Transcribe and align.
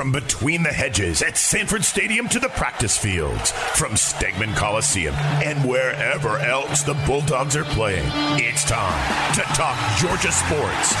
From 0.00 0.12
between 0.12 0.62
the 0.62 0.72
hedges 0.72 1.20
at 1.20 1.36
Sanford 1.36 1.84
Stadium 1.84 2.26
to 2.30 2.38
the 2.38 2.48
practice 2.48 2.96
fields, 2.96 3.50
from 3.50 3.92
Stegeman 3.92 4.56
Coliseum 4.56 5.14
and 5.14 5.62
wherever 5.68 6.38
else 6.38 6.82
the 6.82 6.94
Bulldogs 7.06 7.54
are 7.54 7.64
playing, 7.64 8.08
it's 8.40 8.64
time 8.64 9.34
to 9.34 9.42
talk 9.52 9.76
Georgia 9.98 10.32
sports. 10.32 10.94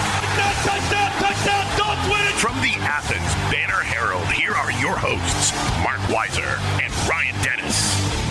Touchdown, 0.66 1.12
touchdown, 1.12 1.78
Dogs 1.78 2.08
win 2.10 2.20
it! 2.20 2.34
From 2.34 2.56
the 2.56 2.76
Athens 2.84 3.34
Banner 3.50 3.80
Herald, 3.80 4.26
here 4.32 4.52
are 4.52 4.70
your 4.72 4.98
hosts, 4.98 5.54
Marc 5.82 6.00
Weiszer 6.12 6.60
and 6.84 6.92
Ryan 7.08 7.34
Dennis. 7.42 8.29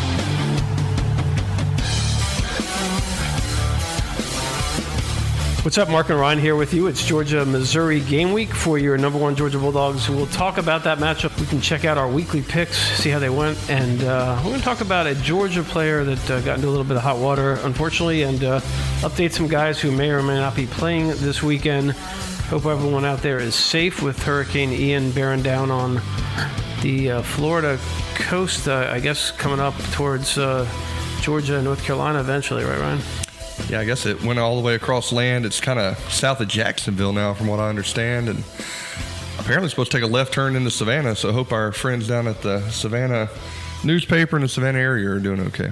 What's 5.62 5.78
up, 5.78 5.90
Mark 5.90 6.10
and 6.10 6.18
Ryan 6.18 6.40
here 6.40 6.56
with 6.56 6.74
you. 6.74 6.88
It's 6.88 7.06
Georgia 7.06 7.46
Missouri 7.46 8.00
game 8.00 8.32
week 8.32 8.50
for 8.50 8.78
your 8.78 8.98
number 8.98 9.20
one 9.20 9.36
Georgia 9.36 9.60
Bulldogs. 9.60 10.10
We'll 10.10 10.26
talk 10.28 10.58
about 10.58 10.86
that 10.86 11.00
matchup. 11.00 11.38
We 11.38 11.46
can 11.48 11.60
check 11.60 11.84
out 11.84 11.98
our 11.98 12.08
weekly 12.08 12.42
picks, 12.42 12.78
see 12.78 13.10
how 13.10 13.20
they 13.20 13.30
went, 13.30 13.70
and 13.70 14.02
uh, 14.02 14.36
we're 14.38 14.52
going 14.52 14.60
to 14.60 14.66
talk 14.66 14.80
about 14.80 15.06
a 15.06 15.16
Georgia 15.16 15.62
player 15.62 16.06
that 16.06 16.32
uh, 16.32 16.40
got 16.42 16.56
into 16.56 16.70
a 16.70 16.72
little 16.72 16.86
bit 16.86 16.96
of 16.96 17.04
hot 17.04 17.18
water, 17.18 17.60
unfortunately, 17.64 18.24
and 18.24 18.42
uh, 18.42 18.62
update 19.02 19.34
some 19.34 19.50
guys 19.50 19.82
who 19.82 19.92
may 19.92 20.10
or 20.12 20.24
may 20.24 20.38
not 20.38 20.56
be 20.56 20.66
playing 20.66 21.10
this 21.18 21.44
weekend. 21.44 21.92
Hope 21.92 22.66
everyone 22.66 23.04
out 23.04 23.22
there 23.22 23.38
is 23.38 23.54
safe 23.54 24.02
with 24.02 24.18
Hurricane 24.24 24.72
Ian 24.72 25.12
bearing 25.12 25.44
down 25.44 25.72
on 25.72 26.00
the 26.82 27.12
uh, 27.12 27.22
Florida 27.22 27.78
coast. 28.16 28.70
Uh, 28.70 28.88
I 28.90 29.02
guess 29.02 29.32
coming 29.32 29.60
up 29.60 29.78
towards 29.92 30.38
uh, 30.38 30.66
Georgia 31.20 31.56
and 31.56 31.66
North 31.66 31.84
Carolina 31.84 32.22
eventually, 32.22 32.64
right, 32.64 32.80
Ryan? 32.80 33.02
Yeah, 33.70 33.80
I 33.82 33.86
guess 33.86 34.06
it 34.08 34.24
went 34.24 34.40
all 34.40 34.56
the 34.56 34.64
way 34.66 34.74
across 34.74 35.12
land. 35.12 35.46
It's 35.46 35.62
kind 35.62 35.78
of 35.80 35.98
south 36.12 36.42
of 36.42 36.48
Jacksonville 36.48 37.14
now, 37.14 37.36
from 37.36 37.48
what 37.48 37.60
I 37.60 37.70
understand, 37.70 38.28
and 38.28 38.44
apparently 39.38 39.70
supposed 39.70 39.92
to 39.92 39.98
take 39.98 40.04
a 40.04 40.12
left 40.12 40.34
turn 40.34 40.56
into 40.56 40.72
Savannah. 40.72 41.16
So 41.16 41.30
I 41.30 41.34
hope 41.34 41.52
our 41.52 41.72
friends 41.72 42.08
down 42.08 42.28
at 42.28 42.42
the 42.42 42.68
Savannah 42.72 43.30
newspaper 43.84 44.38
in 44.38 44.42
the 44.42 44.50
Savannah 44.50 44.80
area 44.80 45.10
are 45.12 45.20
doing 45.20 45.40
okay. 45.48 45.72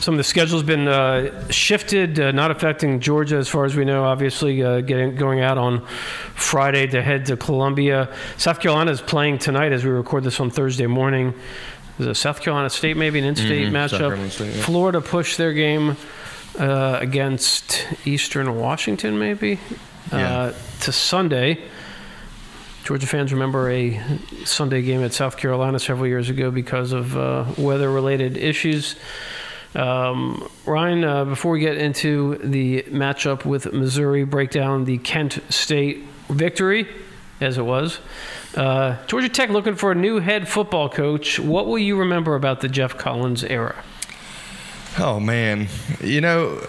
Some 0.00 0.14
of 0.14 0.18
the 0.18 0.24
schedule's 0.24 0.64
been 0.64 0.86
uh, 0.88 1.48
shifted, 1.50 2.18
uh, 2.20 2.32
not 2.32 2.50
affecting 2.50 3.00
Georgia 3.00 3.36
as 3.36 3.48
far 3.48 3.64
as 3.64 3.74
we 3.74 3.84
know. 3.84 4.04
Obviously, 4.04 4.62
uh, 4.62 4.80
getting 4.80 5.14
going 5.14 5.40
out 5.40 5.56
on 5.58 5.86
Friday 6.34 6.88
to 6.88 7.00
head 7.00 7.24
to 7.26 7.36
Columbia. 7.38 8.12
South 8.36 8.60
Carolina 8.60 8.90
is 8.90 9.00
playing 9.00 9.38
tonight 9.38 9.72
as 9.72 9.84
we 9.84 9.90
record 9.92 10.24
this 10.24 10.40
on 10.40 10.50
Thursday 10.50 10.88
morning. 10.88 11.32
Is 12.00 12.06
it 12.06 12.14
South 12.16 12.40
Carolina 12.40 12.68
State 12.68 12.96
maybe 12.96 13.18
an 13.20 13.24
in-state 13.26 13.68
Mhm, 13.68 13.70
matchup? 13.72 14.30
State, 14.30 14.56
yeah. 14.56 14.62
Florida 14.64 15.00
pushed 15.00 15.38
their 15.38 15.52
game 15.52 15.96
uh, 16.58 16.98
against 17.00 17.86
Eastern 18.04 18.56
Washington 18.56 19.18
maybe 19.18 19.58
Yeah. 20.12 20.32
uh, 20.32 20.54
to 20.80 20.92
Sunday. 20.92 21.58
Georgia 22.84 23.06
fans 23.06 23.32
remember 23.32 23.70
a 23.70 24.00
Sunday 24.44 24.82
game 24.82 25.02
at 25.04 25.12
South 25.12 25.36
Carolina 25.36 25.78
several 25.78 26.06
years 26.08 26.28
ago 26.28 26.50
because 26.50 26.92
of 26.92 27.16
uh, 27.16 27.44
weather-related 27.56 28.36
issues. 28.36 28.96
Um, 29.76 30.46
Ryan, 30.66 31.04
uh, 31.04 31.24
before 31.24 31.52
we 31.52 31.60
get 31.60 31.76
into 31.78 32.38
the 32.42 32.82
matchup 32.88 33.44
with 33.44 33.72
Missouri, 33.72 34.24
break 34.24 34.50
down 34.50 34.84
the 34.84 34.98
Kent 34.98 35.38
State 35.48 36.04
victory, 36.28 36.88
as 37.40 37.56
it 37.56 37.62
was. 37.64 38.00
Uh, 38.56 38.96
Georgia 39.06 39.28
Tech 39.28 39.48
looking 39.50 39.76
for 39.76 39.92
a 39.92 39.94
new 39.94 40.18
head 40.18 40.48
football 40.48 40.88
coach. 40.88 41.38
What 41.38 41.66
will 41.68 41.78
you 41.78 41.96
remember 41.96 42.34
about 42.34 42.60
the 42.60 42.68
Geoff 42.68 42.98
Collins 42.98 43.44
era? 43.44 43.76
Oh 44.98 45.18
man, 45.18 45.68
you 46.02 46.20
know, 46.20 46.66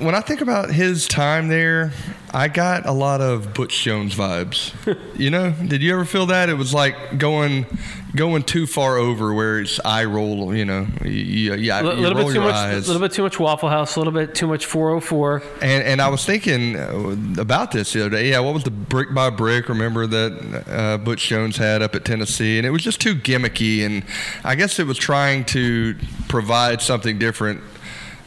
when 0.00 0.14
I 0.14 0.20
think 0.20 0.40
about 0.40 0.70
his 0.70 1.06
time 1.06 1.48
there, 1.48 1.92
I 2.32 2.48
got 2.48 2.86
a 2.86 2.92
lot 2.92 3.20
of 3.20 3.54
Butch 3.54 3.82
Jones 3.82 4.14
vibes. 4.14 4.72
you 5.18 5.30
know, 5.30 5.50
did 5.52 5.82
you 5.82 5.92
ever 5.94 6.04
feel 6.04 6.26
that? 6.26 6.48
It 6.48 6.54
was 6.54 6.74
like 6.74 7.18
going 7.18 7.66
going 8.14 8.42
too 8.42 8.66
far 8.66 8.96
over 8.96 9.32
where 9.32 9.60
it's 9.60 9.80
eye 9.84 10.04
roll. 10.04 10.54
You 10.54 10.64
know, 10.64 10.86
yeah, 11.04 11.80
A 11.80 11.82
little 11.82 12.14
bit 12.14 12.32
too 12.32 12.40
much. 12.40 12.54
A 12.54 12.76
little 12.76 13.00
bit 13.00 13.12
too 13.12 13.22
much 13.22 13.38
Waffle 13.38 13.68
House. 13.68 13.96
A 13.96 14.00
little 14.00 14.12
bit 14.12 14.34
too 14.34 14.46
much 14.46 14.66
404. 14.66 15.42
And 15.62 15.84
and 15.84 16.02
I 16.02 16.08
was 16.08 16.24
thinking 16.24 16.76
uh, 16.76 17.40
about 17.40 17.70
this 17.70 17.92
the 17.92 18.00
other 18.00 18.10
day. 18.10 18.30
Yeah, 18.30 18.40
what 18.40 18.54
was 18.54 18.64
the 18.64 18.70
brick 18.70 19.14
by 19.14 19.30
brick? 19.30 19.68
Remember 19.68 20.06
that 20.06 20.64
uh, 20.68 20.98
Butch 20.98 21.26
Jones 21.28 21.56
had 21.56 21.82
up 21.82 21.94
at 21.94 22.04
Tennessee, 22.04 22.58
and 22.58 22.66
it 22.66 22.70
was 22.70 22.82
just 22.82 23.00
too 23.00 23.14
gimmicky. 23.14 23.84
And 23.86 24.04
I 24.44 24.54
guess 24.54 24.78
it 24.78 24.86
was 24.86 24.98
trying 24.98 25.44
to 25.46 25.96
provide 26.28 26.82
something 26.82 27.18
different. 27.18 27.62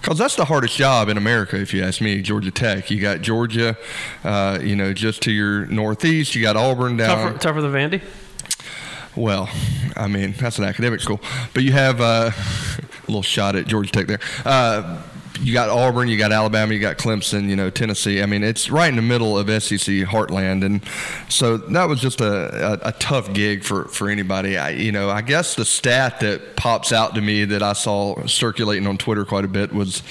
Because 0.01 0.17
that's 0.17 0.35
the 0.35 0.45
hardest 0.45 0.75
job 0.77 1.09
in 1.09 1.17
America, 1.17 1.59
if 1.59 1.73
you 1.75 1.83
ask 1.83 2.01
me. 2.01 2.21
Georgia 2.21 2.49
Tech. 2.49 2.89
You 2.89 2.99
got 2.99 3.21
Georgia, 3.21 3.77
uh, 4.23 4.57
you 4.61 4.75
know, 4.75 4.93
just 4.93 5.21
to 5.23 5.31
your 5.31 5.67
northeast. 5.67 6.33
You 6.33 6.41
got 6.41 6.57
Auburn 6.57 6.97
down. 6.97 7.33
Tougher, 7.33 7.37
tougher 7.37 7.61
than 7.61 7.71
Vandy. 7.71 8.01
Well, 9.15 9.49
I 9.95 10.07
mean, 10.07 10.33
that's 10.33 10.57
an 10.57 10.63
academic 10.63 11.01
school. 11.01 11.21
But 11.53 11.63
you 11.63 11.73
have 11.73 12.01
uh, 12.01 12.31
a 12.77 13.07
little 13.07 13.21
shot 13.21 13.55
at 13.55 13.67
Georgia 13.67 13.91
Tech 13.91 14.07
there. 14.07 14.19
Uh, 14.43 15.01
you 15.41 15.53
got 15.53 15.69
Auburn, 15.69 16.07
you 16.07 16.17
got 16.17 16.31
Alabama, 16.31 16.73
you 16.73 16.79
got 16.79 16.97
Clemson, 16.97 17.49
you 17.49 17.55
know, 17.55 17.69
Tennessee. 17.69 18.21
I 18.21 18.25
mean, 18.25 18.43
it's 18.43 18.69
right 18.69 18.89
in 18.89 18.95
the 18.95 19.01
middle 19.01 19.37
of 19.37 19.47
SEC 19.47 19.95
heartland. 20.07 20.63
And 20.63 20.81
so 21.29 21.57
that 21.57 21.89
was 21.89 21.99
just 21.99 22.21
a, 22.21 22.85
a, 22.85 22.89
a 22.89 22.91
tough 22.93 23.33
gig 23.33 23.63
for, 23.63 23.85
for 23.85 24.09
anybody. 24.09 24.57
I, 24.57 24.69
you 24.69 24.91
know, 24.91 25.09
I 25.09 25.21
guess 25.21 25.55
the 25.55 25.65
stat 25.65 26.19
that 26.19 26.55
pops 26.55 26.91
out 26.91 27.15
to 27.15 27.21
me 27.21 27.45
that 27.45 27.63
I 27.63 27.73
saw 27.73 28.25
circulating 28.27 28.85
on 28.87 28.97
Twitter 28.97 29.25
quite 29.25 29.45
a 29.45 29.49
bit 29.49 29.73
was 29.73 30.03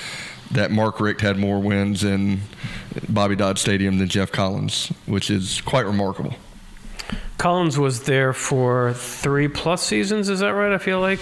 that 0.51 0.73
Mark 0.73 1.01
Richt 1.01 1.21
had 1.21 1.39
more 1.39 1.61
wins 1.61 2.03
in 2.03 2.41
Bobby 3.09 3.37
Dodd 3.37 3.59
Stadium 3.59 3.99
than 3.99 4.09
Geoff 4.09 4.33
Collins, 4.33 4.93
which 5.07 5.31
is 5.31 5.61
quite 5.61 5.87
remarkable. 5.87 6.35
Collins 7.41 7.79
was 7.79 8.03
there 8.03 8.35
for 8.35 8.93
three 8.93 9.49
plus 9.49 9.83
seasons. 9.83 10.29
Is 10.29 10.41
that 10.41 10.51
right? 10.51 10.73
I 10.73 10.77
feel 10.77 11.01
like, 11.01 11.21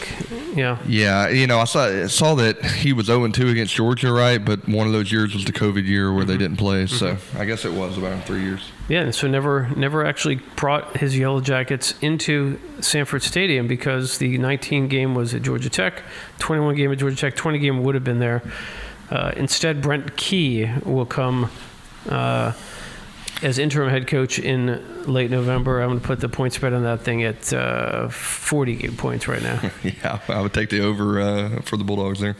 yeah. 0.53 0.79
Yeah, 0.85 1.29
you 1.29 1.47
know, 1.47 1.61
I 1.61 1.65
saw 1.65 2.09
saw 2.09 2.35
that 2.35 2.65
he 2.65 2.93
was 2.93 3.07
0 3.07 3.29
2 3.29 3.49
against 3.49 3.73
Georgia, 3.73 4.11
right? 4.13 4.45
But 4.45 4.69
one 4.69 4.89
of 4.89 4.93
those 4.93 5.13
years 5.13 5.33
was 5.33 5.45
the 5.45 5.53
COVID 5.53 5.87
year 5.87 6.13
where 6.13 6.25
they 6.25 6.37
didn't 6.37 6.57
play. 6.57 6.89
So 6.89 7.19
I 7.37 7.45
guess 7.45 7.65
it 7.65 7.73
was 7.73 7.97
about 7.97 8.25
three 8.25 8.43
years. 8.43 8.73
Yeah, 8.89 9.03
and 9.03 9.15
so 9.15 9.29
never 9.29 9.71
never 9.77 10.05
actually 10.05 10.41
brought 10.57 10.97
his 10.97 11.17
Yellow 11.17 11.41
Jackets 11.41 11.95
into 12.01 12.59
Sanford 12.81 13.23
Stadium 13.23 13.69
because 13.69 14.19
the 14.19 14.39
19 14.39 14.89
game 14.89 15.15
was 15.15 15.35
at 15.35 15.43
Georgia 15.43 15.71
Tech, 15.71 16.03
21 16.41 16.75
game 16.75 16.91
at 16.91 16.99
Georgia 16.99 17.17
Tech, 17.17 17.37
20 17.37 17.61
game 17.61 17.85
would 17.85 17.95
have 17.95 18.03
been 18.03 18.19
there. 18.19 18.43
Uh, 19.09 19.31
instead, 19.37 19.81
Brent 19.81 20.17
Key 20.17 20.69
will 20.85 21.07
come 21.07 21.49
uh, 22.09 22.55
as 23.43 23.59
interim 23.59 23.89
head 23.91 24.07
coach 24.07 24.39
in 24.39 24.83
late 25.13 25.31
November. 25.31 25.81
I'm 25.81 25.89
going 25.91 26.01
to 26.01 26.07
put 26.07 26.21
the 26.21 26.29
point 26.29 26.53
spread 26.53 26.73
on 26.73 26.83
that 26.85 27.01
thing 27.01 27.23
at 27.23 27.53
uh, 27.53 28.09
40 28.09 28.75
game 28.77 28.97
points 28.97 29.29
right 29.29 29.43
now. 29.43 29.61
Yeah, 29.83 30.21
I 30.29 30.41
would 30.41 30.53
take 30.53 30.71
the 30.71 30.81
over 30.81 31.21
uh, 31.21 31.63
for 31.63 31.77
the 31.77 31.85
Bulldogs 31.85 32.21
there. 32.21 32.37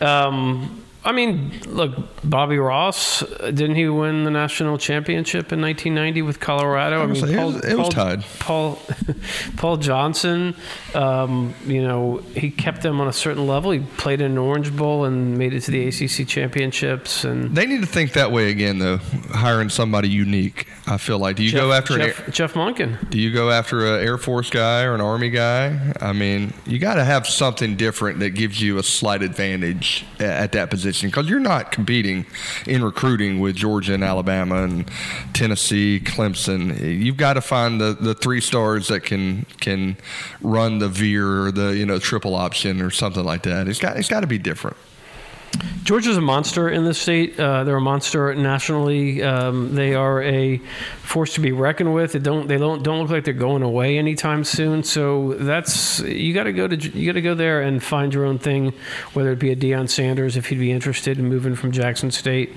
Um, 0.00 0.84
I 1.04 1.10
mean, 1.10 1.60
look, 1.66 1.92
Bobby 2.22 2.58
Ross, 2.58 3.24
didn't 3.40 3.74
he 3.74 3.88
win 3.88 4.22
the 4.22 4.30
national 4.30 4.78
championship 4.78 5.52
in 5.52 5.60
1990 5.60 6.22
with 6.22 6.38
Colorado? 6.38 7.02
I 7.02 7.06
mean, 7.06 7.28
it 7.28 7.44
was- 7.44 7.64
it 7.64 7.76
was 7.76 7.88
tied. 7.88 8.22
Paul, 8.38 8.80
Paul 9.56 9.78
Johnson, 9.78 10.54
um, 10.94 11.54
you 11.66 11.82
know, 11.82 12.18
he 12.36 12.50
kept 12.50 12.82
them 12.82 13.00
on 13.00 13.08
a 13.08 13.12
certain 13.12 13.48
level. 13.48 13.72
He 13.72 13.80
played 13.80 14.20
in 14.20 14.30
an 14.32 14.38
Orange 14.38 14.74
Bowl 14.76 15.04
and 15.04 15.36
made 15.36 15.54
it 15.54 15.62
to 15.62 15.70
the 15.72 15.88
ACC 15.88 16.26
championships. 16.28 17.24
And 17.24 17.52
They 17.56 17.66
need 17.66 17.80
to 17.80 17.86
think 17.86 18.12
that 18.12 18.30
way 18.30 18.50
again, 18.50 18.78
though. 18.78 18.98
Hiring 19.32 19.70
somebody 19.70 20.08
unique. 20.08 20.68
I 20.86 20.98
feel 20.98 21.18
like. 21.18 21.36
Do 21.36 21.42
you 21.44 21.50
Jeff, 21.50 21.60
go 21.60 21.72
after 21.72 21.98
Jeff, 21.98 22.30
Jeff 22.30 22.54
Monken. 22.54 23.08
Do 23.10 23.18
you 23.18 23.32
go 23.32 23.50
after 23.50 23.86
an 23.96 24.04
Air 24.04 24.18
Force 24.18 24.50
guy 24.50 24.82
or 24.82 24.94
an 24.94 25.00
Army 25.00 25.30
guy? 25.30 25.94
I 26.00 26.12
mean, 26.12 26.52
you 26.66 26.78
got 26.78 26.94
to 26.94 27.04
have 27.04 27.26
something 27.26 27.76
different 27.76 28.20
that 28.20 28.30
gives 28.30 28.60
you 28.60 28.78
a 28.78 28.82
slight 28.82 29.22
advantage 29.22 30.04
at 30.20 30.52
that 30.52 30.70
position 30.70 30.91
because 31.00 31.28
you're 31.28 31.40
not 31.40 31.72
competing 31.72 32.26
in 32.66 32.84
recruiting 32.84 33.40
with 33.40 33.56
Georgia 33.56 33.94
and 33.94 34.04
Alabama 34.04 34.64
and 34.64 34.90
Tennessee, 35.32 36.00
Clemson. 36.04 36.78
You've 37.02 37.16
got 37.16 37.34
to 37.34 37.40
find 37.40 37.80
the, 37.80 37.94
the 37.98 38.14
three 38.14 38.40
stars 38.40 38.88
that 38.88 39.00
can 39.00 39.46
can 39.60 39.96
run 40.40 40.78
the 40.78 40.88
veer 40.88 41.44
or 41.44 41.52
the 41.52 41.76
you 41.76 41.86
know 41.86 41.98
triple 41.98 42.34
option 42.34 42.82
or 42.82 42.90
something 42.90 43.24
like 43.24 43.42
that. 43.44 43.68
It's 43.68 43.78
got 43.78 43.96
it's 43.96 44.08
got 44.08 44.20
to 44.20 44.26
be 44.26 44.38
different. 44.38 44.76
Georgia's 45.84 46.16
a 46.16 46.20
monster 46.20 46.68
in 46.68 46.84
this 46.84 46.98
state. 46.98 47.38
Uh, 47.38 47.64
they're 47.64 47.76
a 47.76 47.80
monster 47.80 48.34
nationally. 48.34 49.22
Um, 49.22 49.74
they 49.74 49.94
are 49.94 50.22
a 50.22 50.58
force 51.02 51.34
to 51.34 51.40
be 51.40 51.52
reckoned 51.52 51.92
with. 51.92 52.12
They 52.12 52.18
don't. 52.18 52.46
They 52.46 52.58
don't. 52.58 52.82
Don't 52.82 53.00
look 53.00 53.10
like 53.10 53.24
they're 53.24 53.34
going 53.34 53.62
away 53.62 53.98
anytime 53.98 54.44
soon. 54.44 54.84
So 54.84 55.34
that's 55.34 56.00
you 56.00 56.34
got 56.34 56.44
to 56.44 56.52
go 56.52 56.68
to. 56.68 56.76
You 56.76 57.06
got 57.06 57.14
to 57.14 57.22
go 57.22 57.34
there 57.34 57.62
and 57.62 57.82
find 57.82 58.14
your 58.14 58.24
own 58.24 58.38
thing. 58.38 58.72
Whether 59.12 59.32
it 59.32 59.38
be 59.38 59.50
a 59.50 59.56
Deion 59.56 59.88
Sanders, 59.88 60.36
if 60.36 60.46
he'd 60.46 60.58
be 60.58 60.70
interested 60.70 61.18
in 61.18 61.28
moving 61.28 61.54
from 61.54 61.72
Jackson 61.72 62.10
State. 62.10 62.54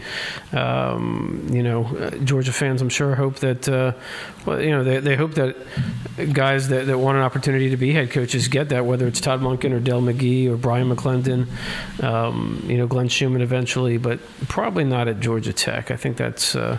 Um, 0.51 1.47
you 1.51 1.63
know, 1.63 1.85
uh, 1.85 2.11
Georgia 2.17 2.53
fans, 2.53 2.81
I'm 2.81 2.89
sure, 2.89 3.15
hope 3.15 3.37
that. 3.37 3.67
Uh, 3.67 3.93
well, 4.45 4.61
you 4.61 4.69
know, 4.71 4.83
they, 4.83 4.99
they 4.99 5.15
hope 5.15 5.33
that 5.35 5.55
guys 6.33 6.67
that, 6.69 6.87
that 6.87 6.97
want 6.97 7.17
an 7.17 7.23
opportunity 7.23 7.69
to 7.69 7.77
be 7.77 7.91
head 7.93 8.11
coaches 8.11 8.47
get 8.47 8.69
that, 8.69 8.85
whether 8.85 9.07
it's 9.07 9.19
Todd 9.19 9.41
Monken 9.41 9.71
or 9.71 9.79
Dell 9.79 10.01
McGee 10.01 10.47
or 10.49 10.55
Bryan 10.57 10.89
McClendon, 10.89 11.47
um, 12.03 12.63
you 12.67 12.77
know, 12.77 12.87
Glenn 12.87 13.07
Schumann 13.09 13.41
eventually, 13.41 13.97
but 13.97 14.19
probably 14.47 14.83
not 14.83 15.07
at 15.07 15.19
Georgia 15.19 15.53
Tech. 15.53 15.91
I 15.91 15.97
think 15.97 16.17
that's. 16.17 16.55
Uh, 16.55 16.77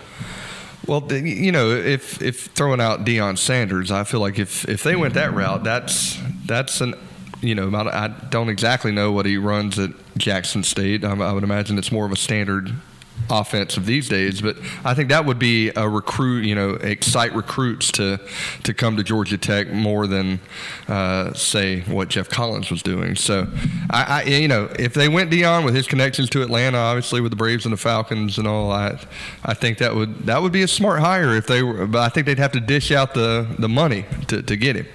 Well, 0.87 1.13
you 1.13 1.51
know, 1.51 1.71
if 1.71 2.23
if 2.23 2.47
throwing 2.55 2.81
out 2.81 3.05
Deion 3.05 3.37
Sanders, 3.37 3.91
I 3.91 4.05
feel 4.05 4.21
like 4.21 4.39
if 4.39 4.69
if 4.69 4.85
they 4.85 4.95
went 4.95 5.15
that 5.15 5.35
route, 5.35 5.65
that's 5.65 6.17
that's 6.47 6.81
an 6.81 6.95
you 7.41 7.57
know 7.57 7.75
I 7.75 8.09
don't 8.31 8.49
exactly 8.49 8.93
know 8.93 9.11
what 9.11 9.27
he 9.27 9.37
runs 9.37 9.81
at 9.81 9.91
Jackson 10.17 10.63
State. 10.63 11.05
I 11.05 11.33
would 11.33 11.43
imagine 11.43 11.77
it's 11.77 11.91
more 11.91 12.07
of 12.07 12.13
a 12.13 12.17
standard 12.17 12.73
offense 13.31 13.77
of 13.77 13.87
these 13.87 14.09
days, 14.09 14.41
but 14.41 14.57
I 14.85 14.95
think 14.95 15.09
that 15.11 15.25
would 15.25 15.39
be 15.39 15.71
a 15.77 15.89
recruit, 15.89 16.45
you 16.45 16.55
know, 16.55 16.71
excite 16.71 17.35
recruits 17.35 17.91
to 17.93 18.21
to 18.65 18.75
come 18.75 18.97
to 18.97 19.05
Georgia 19.05 19.39
Tech 19.39 19.69
more 19.69 20.07
than 20.07 20.41
uh, 20.89 21.33
say 21.35 21.81
what 21.83 22.09
Geoff 22.09 22.29
Collins 22.29 22.71
was 22.71 22.83
doing. 22.83 23.17
So, 23.17 23.47
I, 23.91 24.03
I 24.03 24.23
you 24.25 24.49
know, 24.49 24.69
if 24.79 24.95
they 24.95 25.09
went 25.09 25.31
Deion 25.31 25.65
with 25.65 25.75
his 25.75 25.87
connections 25.87 26.31
to 26.31 26.43
Atlanta, 26.43 26.79
obviously 26.79 27.21
with 27.21 27.31
the 27.31 27.37
Braves 27.37 27.65
and 27.65 27.73
the 27.73 27.79
Falcons 27.79 28.39
and 28.39 28.47
all, 28.47 28.71
I 28.71 28.99
I 29.45 29.55
think 29.55 29.79
that 29.79 29.95
would 29.95 30.27
that 30.27 30.43
would 30.43 30.53
be 30.53 30.63
a 30.63 30.69
smart 30.69 31.01
hire 31.01 31.35
if 31.37 31.47
they 31.47 31.63
were, 31.63 31.87
but 31.87 32.01
I 32.01 32.09
think 32.09 32.27
they'd 32.27 32.39
have 32.39 32.53
to 32.53 32.61
dish 32.61 32.91
out 32.91 33.15
the 33.15 33.47
the 33.59 33.69
money 33.69 34.07
to 34.29 34.43
to 34.43 34.57
get 34.57 34.77
him. 34.77 34.87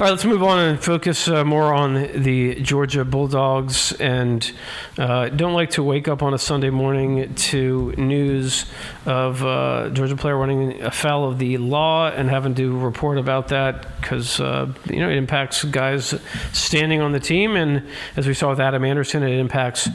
All 0.00 0.04
right, 0.04 0.10
let's 0.12 0.24
move 0.24 0.44
on 0.44 0.60
and 0.60 0.80
focus 0.80 1.26
uh, 1.26 1.44
more 1.44 1.74
on 1.74 1.94
the 1.94 2.54
Georgia 2.60 3.04
Bulldogs. 3.04 3.90
And 3.94 4.48
uh, 4.96 5.28
don't 5.30 5.54
like 5.54 5.70
to 5.70 5.82
wake 5.82 6.06
up 6.06 6.22
on 6.22 6.34
a 6.34 6.38
Sunday 6.38 6.70
morning 6.70 7.34
to 7.34 7.94
news 7.96 8.66
of 9.06 9.42
uh, 9.42 9.90
Georgia 9.90 10.14
player 10.14 10.36
running 10.36 10.80
afoul 10.82 11.28
of 11.28 11.40
the 11.40 11.58
law 11.58 12.10
and 12.10 12.30
having 12.30 12.54
to 12.54 12.78
report 12.78 13.18
about 13.18 13.48
that 13.48 14.00
because 14.00 14.38
uh, 14.38 14.72
you 14.88 15.00
know 15.00 15.10
it 15.10 15.16
impacts 15.16 15.64
guys 15.64 16.14
standing 16.52 17.00
on 17.00 17.10
the 17.10 17.18
team. 17.18 17.56
And 17.56 17.84
as 18.14 18.24
we 18.24 18.34
saw 18.34 18.50
with 18.50 18.60
Adam 18.60 18.84
Anderson, 18.84 19.24
it 19.24 19.36
impacts 19.36 19.88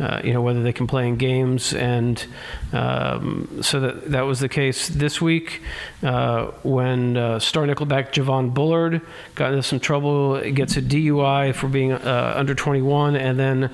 uh, 0.00 0.20
you 0.24 0.32
know 0.32 0.42
whether 0.42 0.62
they 0.62 0.72
can 0.72 0.86
play 0.86 1.06
in 1.06 1.16
games. 1.16 1.72
And 1.72 2.24
um, 2.72 3.62
so 3.62 3.80
that 3.80 4.10
that 4.10 4.22
was 4.22 4.40
the 4.40 4.48
case 4.48 4.88
this 4.88 5.20
week 5.20 5.62
uh, 6.02 6.46
when 6.62 7.16
uh, 7.16 7.38
star 7.38 7.64
nickelback 7.66 8.12
Javon 8.12 8.52
Bullard 8.52 9.00
got 9.34 9.52
into 9.52 9.62
some 9.62 9.80
trouble, 9.80 10.40
gets 10.52 10.76
a 10.76 10.82
DUI 10.82 11.54
for 11.54 11.68
being 11.68 11.92
uh, 11.92 12.34
under 12.36 12.54
21, 12.54 13.16
and 13.16 13.38
then 13.38 13.70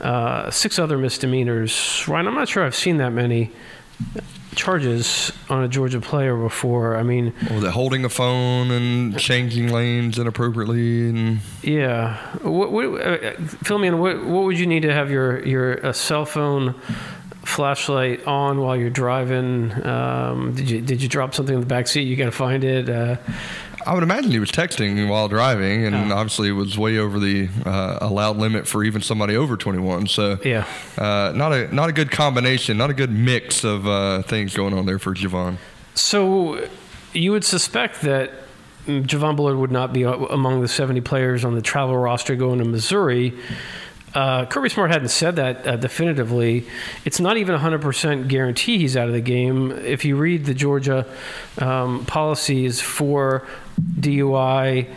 uh, 0.00 0.50
six 0.50 0.78
other 0.78 0.98
misdemeanors. 0.98 2.04
Ryan, 2.06 2.28
I'm 2.28 2.34
not 2.34 2.48
sure 2.48 2.64
I've 2.64 2.76
seen 2.76 2.98
that 2.98 3.10
many 3.10 3.50
charges 4.56 5.32
on 5.48 5.62
a 5.62 5.68
Georgia 5.68 6.00
player 6.00 6.36
before. 6.36 6.96
I 6.96 7.02
mean, 7.02 7.32
was 7.50 7.62
it 7.62 7.70
holding 7.70 8.04
a 8.04 8.08
phone 8.08 8.70
and 8.70 9.18
changing 9.18 9.68
lanes 9.68 10.18
inappropriately 10.18 11.08
and 11.08 11.40
yeah. 11.62 12.16
What, 12.38 12.72
what, 12.72 13.00
uh, 13.00 13.32
fill 13.38 13.78
me 13.78 13.88
in. 13.88 13.98
What, 13.98 14.24
what 14.24 14.44
would 14.44 14.58
you 14.58 14.66
need 14.66 14.82
to 14.82 14.92
have 14.92 15.10
your 15.10 15.44
your 15.46 15.92
cell 15.92 16.24
phone? 16.24 16.74
Flashlight 17.44 18.26
on 18.26 18.60
while 18.60 18.76
you're 18.76 18.90
driving. 18.90 19.72
Um, 19.86 20.52
did 20.56 20.68
you 20.68 20.80
did 20.80 21.00
you 21.00 21.08
drop 21.08 21.32
something 21.32 21.54
in 21.54 21.60
the 21.60 21.66
back 21.66 21.86
seat? 21.86 22.02
You 22.02 22.16
got 22.16 22.24
to 22.24 22.32
find 22.32 22.64
it. 22.64 22.88
Uh, 22.88 23.18
I 23.86 23.94
would 23.94 24.02
imagine 24.02 24.32
he 24.32 24.40
was 24.40 24.50
texting 24.50 25.08
while 25.08 25.28
driving, 25.28 25.84
and 25.86 26.12
Oh. 26.12 26.16
obviously 26.16 26.48
it 26.48 26.52
was 26.52 26.76
way 26.76 26.98
over 26.98 27.20
the 27.20 27.48
uh, 27.64 27.98
allowed 28.00 28.36
limit 28.36 28.66
for 28.66 28.82
even 28.82 29.00
somebody 29.00 29.36
over 29.36 29.56
21. 29.56 30.08
So, 30.08 30.38
Yeah. 30.44 30.64
uh, 30.98 31.32
not 31.34 31.52
a 31.52 31.72
not 31.74 31.88
a 31.88 31.92
good 31.92 32.10
combination, 32.10 32.76
not 32.76 32.90
a 32.90 32.94
good 32.94 33.10
mix 33.12 33.62
of 33.64 33.86
uh, 33.86 34.22
things 34.22 34.54
going 34.54 34.74
on 34.76 34.86
there 34.86 34.98
for 34.98 35.14
Javon. 35.14 35.56
So 35.94 36.66
you 37.12 37.30
would 37.30 37.44
suspect 37.44 38.02
that 38.02 38.32
Javon 38.88 39.36
Bullard 39.36 39.56
would 39.56 39.72
not 39.72 39.92
be 39.92 40.02
among 40.02 40.60
the 40.62 40.68
70 40.68 41.00
players 41.00 41.44
on 41.44 41.54
the 41.54 41.62
travel 41.62 41.96
roster 41.96 42.34
going 42.36 42.58
to 42.58 42.64
Missouri. 42.64 43.34
Uh, 44.16 44.46
Kirby 44.46 44.70
Smart 44.70 44.90
hadn't 44.90 45.10
said 45.10 45.36
that 45.36 45.66
uh, 45.66 45.76
definitively. 45.76 46.66
It's 47.04 47.20
not 47.20 47.36
even 47.36 47.54
100% 47.54 48.28
guarantee 48.28 48.78
he's 48.78 48.96
out 48.96 49.08
of 49.08 49.12
the 49.12 49.20
game. 49.20 49.72
If 49.72 50.06
you 50.06 50.16
read 50.16 50.46
the 50.46 50.54
Georgia 50.54 51.04
um, 51.58 52.06
policies 52.06 52.80
for 52.80 53.46
DUI 53.78 54.88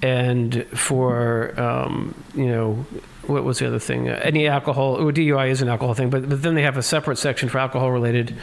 and 0.00 0.64
for, 0.66 1.58
um, 1.60 2.14
you 2.36 2.46
know, 2.46 2.86
what 3.26 3.42
was 3.42 3.58
the 3.58 3.66
other 3.66 3.80
thing? 3.80 4.08
Uh, 4.08 4.20
any 4.22 4.46
alcohol, 4.46 4.92
well, 4.92 5.12
DUI 5.12 5.50
is 5.50 5.60
an 5.60 5.68
alcohol 5.68 5.94
thing, 5.94 6.08
but, 6.08 6.28
but 6.28 6.40
then 6.40 6.54
they 6.54 6.62
have 6.62 6.76
a 6.76 6.82
separate 6.82 7.18
section 7.18 7.48
for 7.48 7.58
alcohol 7.58 7.90
related 7.90 8.36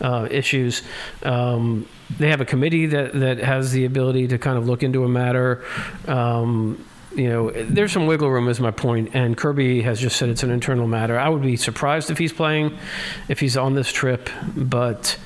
uh, 0.00 0.26
issues. 0.30 0.80
Um, 1.22 1.86
they 2.18 2.30
have 2.30 2.40
a 2.40 2.46
committee 2.46 2.86
that, 2.86 3.12
that 3.12 3.40
has 3.40 3.72
the 3.72 3.84
ability 3.84 4.28
to 4.28 4.38
kind 4.38 4.56
of 4.56 4.66
look 4.66 4.82
into 4.82 5.04
a 5.04 5.08
matter. 5.08 5.62
Um, 6.08 6.82
you 7.14 7.28
know, 7.28 7.50
there's 7.50 7.92
some 7.92 8.06
wiggle 8.06 8.30
room, 8.30 8.48
is 8.48 8.60
my 8.60 8.70
point. 8.70 9.10
and 9.14 9.36
Kirby 9.36 9.82
has 9.82 10.00
just 10.00 10.16
said 10.16 10.28
it's 10.28 10.42
an 10.42 10.50
internal 10.50 10.86
matter. 10.86 11.18
I 11.18 11.28
would 11.28 11.42
be 11.42 11.56
surprised 11.56 12.10
if 12.10 12.18
he's 12.18 12.32
playing, 12.32 12.76
if 13.28 13.40
he's 13.40 13.56
on 13.56 13.74
this 13.74 13.92
trip, 13.92 14.30
but 14.56 15.18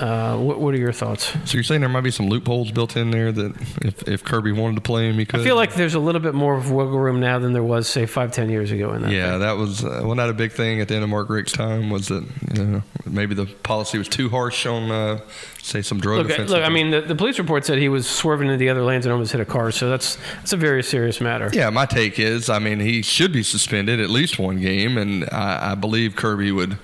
uh, 0.00 0.36
what, 0.38 0.58
what 0.60 0.72
are 0.72 0.78
your 0.78 0.92
thoughts? 0.92 1.26
So 1.44 1.54
you're 1.54 1.62
saying 1.62 1.82
there 1.82 1.90
might 1.90 2.00
be 2.00 2.10
some 2.10 2.28
loopholes 2.28 2.72
built 2.72 2.96
in 2.96 3.10
there 3.10 3.30
that 3.30 3.54
if, 3.82 4.08
if 4.08 4.24
Kirby 4.24 4.50
wanted 4.50 4.76
to 4.76 4.80
play 4.80 5.10
him, 5.10 5.18
he 5.18 5.26
could. 5.26 5.40
I 5.40 5.44
feel 5.44 5.56
like 5.56 5.74
there's 5.74 5.94
a 5.94 5.98
little 5.98 6.22
bit 6.22 6.32
more 6.34 6.56
of 6.56 6.70
wiggle 6.70 6.98
room 6.98 7.20
now 7.20 7.38
than 7.38 7.52
there 7.52 7.62
was, 7.62 7.86
say, 7.86 8.06
five, 8.06 8.32
ten 8.32 8.48
years 8.48 8.70
ago 8.70 8.94
in 8.94 9.02
that. 9.02 9.12
Yeah, 9.12 9.32
thing. 9.32 9.40
that 9.40 9.56
was 9.58 9.84
uh, 9.84 10.00
wasn't 10.02 10.30
a 10.30 10.32
big 10.32 10.52
thing 10.52 10.80
at 10.80 10.88
the 10.88 10.94
end 10.94 11.04
of 11.04 11.10
Mark 11.10 11.28
Richt's 11.28 11.52
time? 11.52 11.90
Was 11.90 12.08
that 12.08 12.24
you 12.54 12.64
know 12.64 12.82
maybe 13.04 13.34
the 13.34 13.44
policy 13.44 13.98
was 13.98 14.08
too 14.08 14.30
harsh 14.30 14.64
on 14.64 14.90
uh, 14.90 15.20
say 15.58 15.82
some 15.82 16.00
drug 16.00 16.18
Look, 16.18 16.30
offenses? 16.30 16.54
look. 16.54 16.64
I 16.64 16.70
mean, 16.70 16.90
the, 16.90 17.02
the 17.02 17.14
police 17.14 17.38
report 17.38 17.66
said 17.66 17.76
he 17.76 17.90
was 17.90 18.08
swerving 18.08 18.48
into 18.48 18.56
the 18.56 18.70
other 18.70 18.82
lanes 18.82 19.04
and 19.04 19.12
almost 19.12 19.32
hit 19.32 19.40
a 19.42 19.44
car. 19.44 19.70
So 19.70 19.90
that's 19.90 20.16
that's 20.36 20.54
a 20.54 20.56
very 20.56 20.82
serious 20.82 21.20
matter. 21.20 21.50
Yeah, 21.52 21.68
my 21.68 21.84
take 21.84 22.18
is, 22.18 22.48
I 22.48 22.58
mean, 22.58 22.80
he 22.80 23.02
should 23.02 23.32
be 23.32 23.42
suspended 23.42 24.00
at 24.00 24.08
least 24.08 24.38
one 24.38 24.60
game, 24.60 24.96
and 24.96 25.24
I, 25.30 25.72
I 25.72 25.74
believe 25.74 26.16
Kirby 26.16 26.52
would 26.52 26.78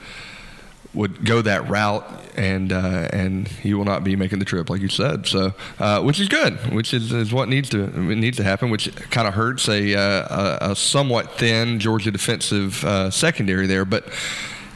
would 0.96 1.24
go 1.24 1.42
that 1.42 1.68
route, 1.68 2.04
and 2.36 2.72
uh, 2.72 3.08
and 3.12 3.46
he 3.46 3.74
will 3.74 3.84
not 3.84 4.02
be 4.02 4.16
making 4.16 4.38
the 4.38 4.44
trip, 4.44 4.68
like 4.70 4.80
you 4.80 4.88
said. 4.88 5.26
So, 5.26 5.52
uh, 5.78 6.02
which 6.02 6.18
is 6.18 6.28
good, 6.28 6.54
which 6.72 6.92
is, 6.92 7.12
is 7.12 7.32
what 7.32 7.48
needs 7.48 7.68
to 7.70 7.86
needs 8.00 8.38
to 8.38 8.42
happen. 8.42 8.70
Which 8.70 8.92
kind 9.10 9.28
of 9.28 9.34
hurts 9.34 9.68
a, 9.68 9.94
uh, 9.94 10.58
a 10.62 10.70
a 10.72 10.76
somewhat 10.76 11.38
thin 11.38 11.78
Georgia 11.78 12.10
defensive 12.10 12.84
uh, 12.84 13.10
secondary 13.10 13.66
there, 13.66 13.84
but. 13.84 14.08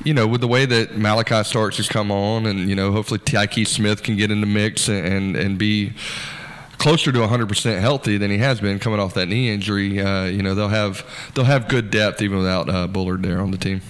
You 0.03 0.15
know, 0.15 0.27
with 0.27 0.41
the 0.41 0.49
way 0.49 0.65
that 0.65 0.97
Malachi 0.97 1.45
Starks 1.45 1.77
has 1.77 1.87
come 1.87 2.11
on, 2.11 2.47
and 2.47 2.71
you 2.71 2.75
know, 2.75 2.91
hopefully 2.91 3.19
Tykee 3.19 3.67
Smith 3.67 4.03
can 4.03 4.17
get 4.17 4.31
in 4.31 4.41
the 4.41 4.47
mix 4.47 4.89
and 4.89 5.37
and, 5.37 5.59
be 5.59 5.93
closer 6.79 7.13
to 7.13 7.19
100% 7.19 7.81
healthy 7.83 8.17
than 8.17 8.31
he 8.31 8.39
has 8.39 8.63
been 8.63 8.79
coming 8.79 8.99
off 8.99 9.13
that 9.13 9.27
knee 9.27 9.51
injury. 9.51 10.01
Uh, 10.01 10.25
you 10.25 10.43
know, 10.43 10.55
they'll 10.55 10.69
have 10.69 11.07
they'll 11.35 11.45
have 11.45 11.69
good 11.69 11.91
depth 11.91 12.23
even 12.23 12.39
without 12.39 12.71
uh, 12.71 12.87
Bullard 12.87 13.23
there 13.23 13.43
on 13.43 13.51
the 13.51 13.59
team. 13.59 13.83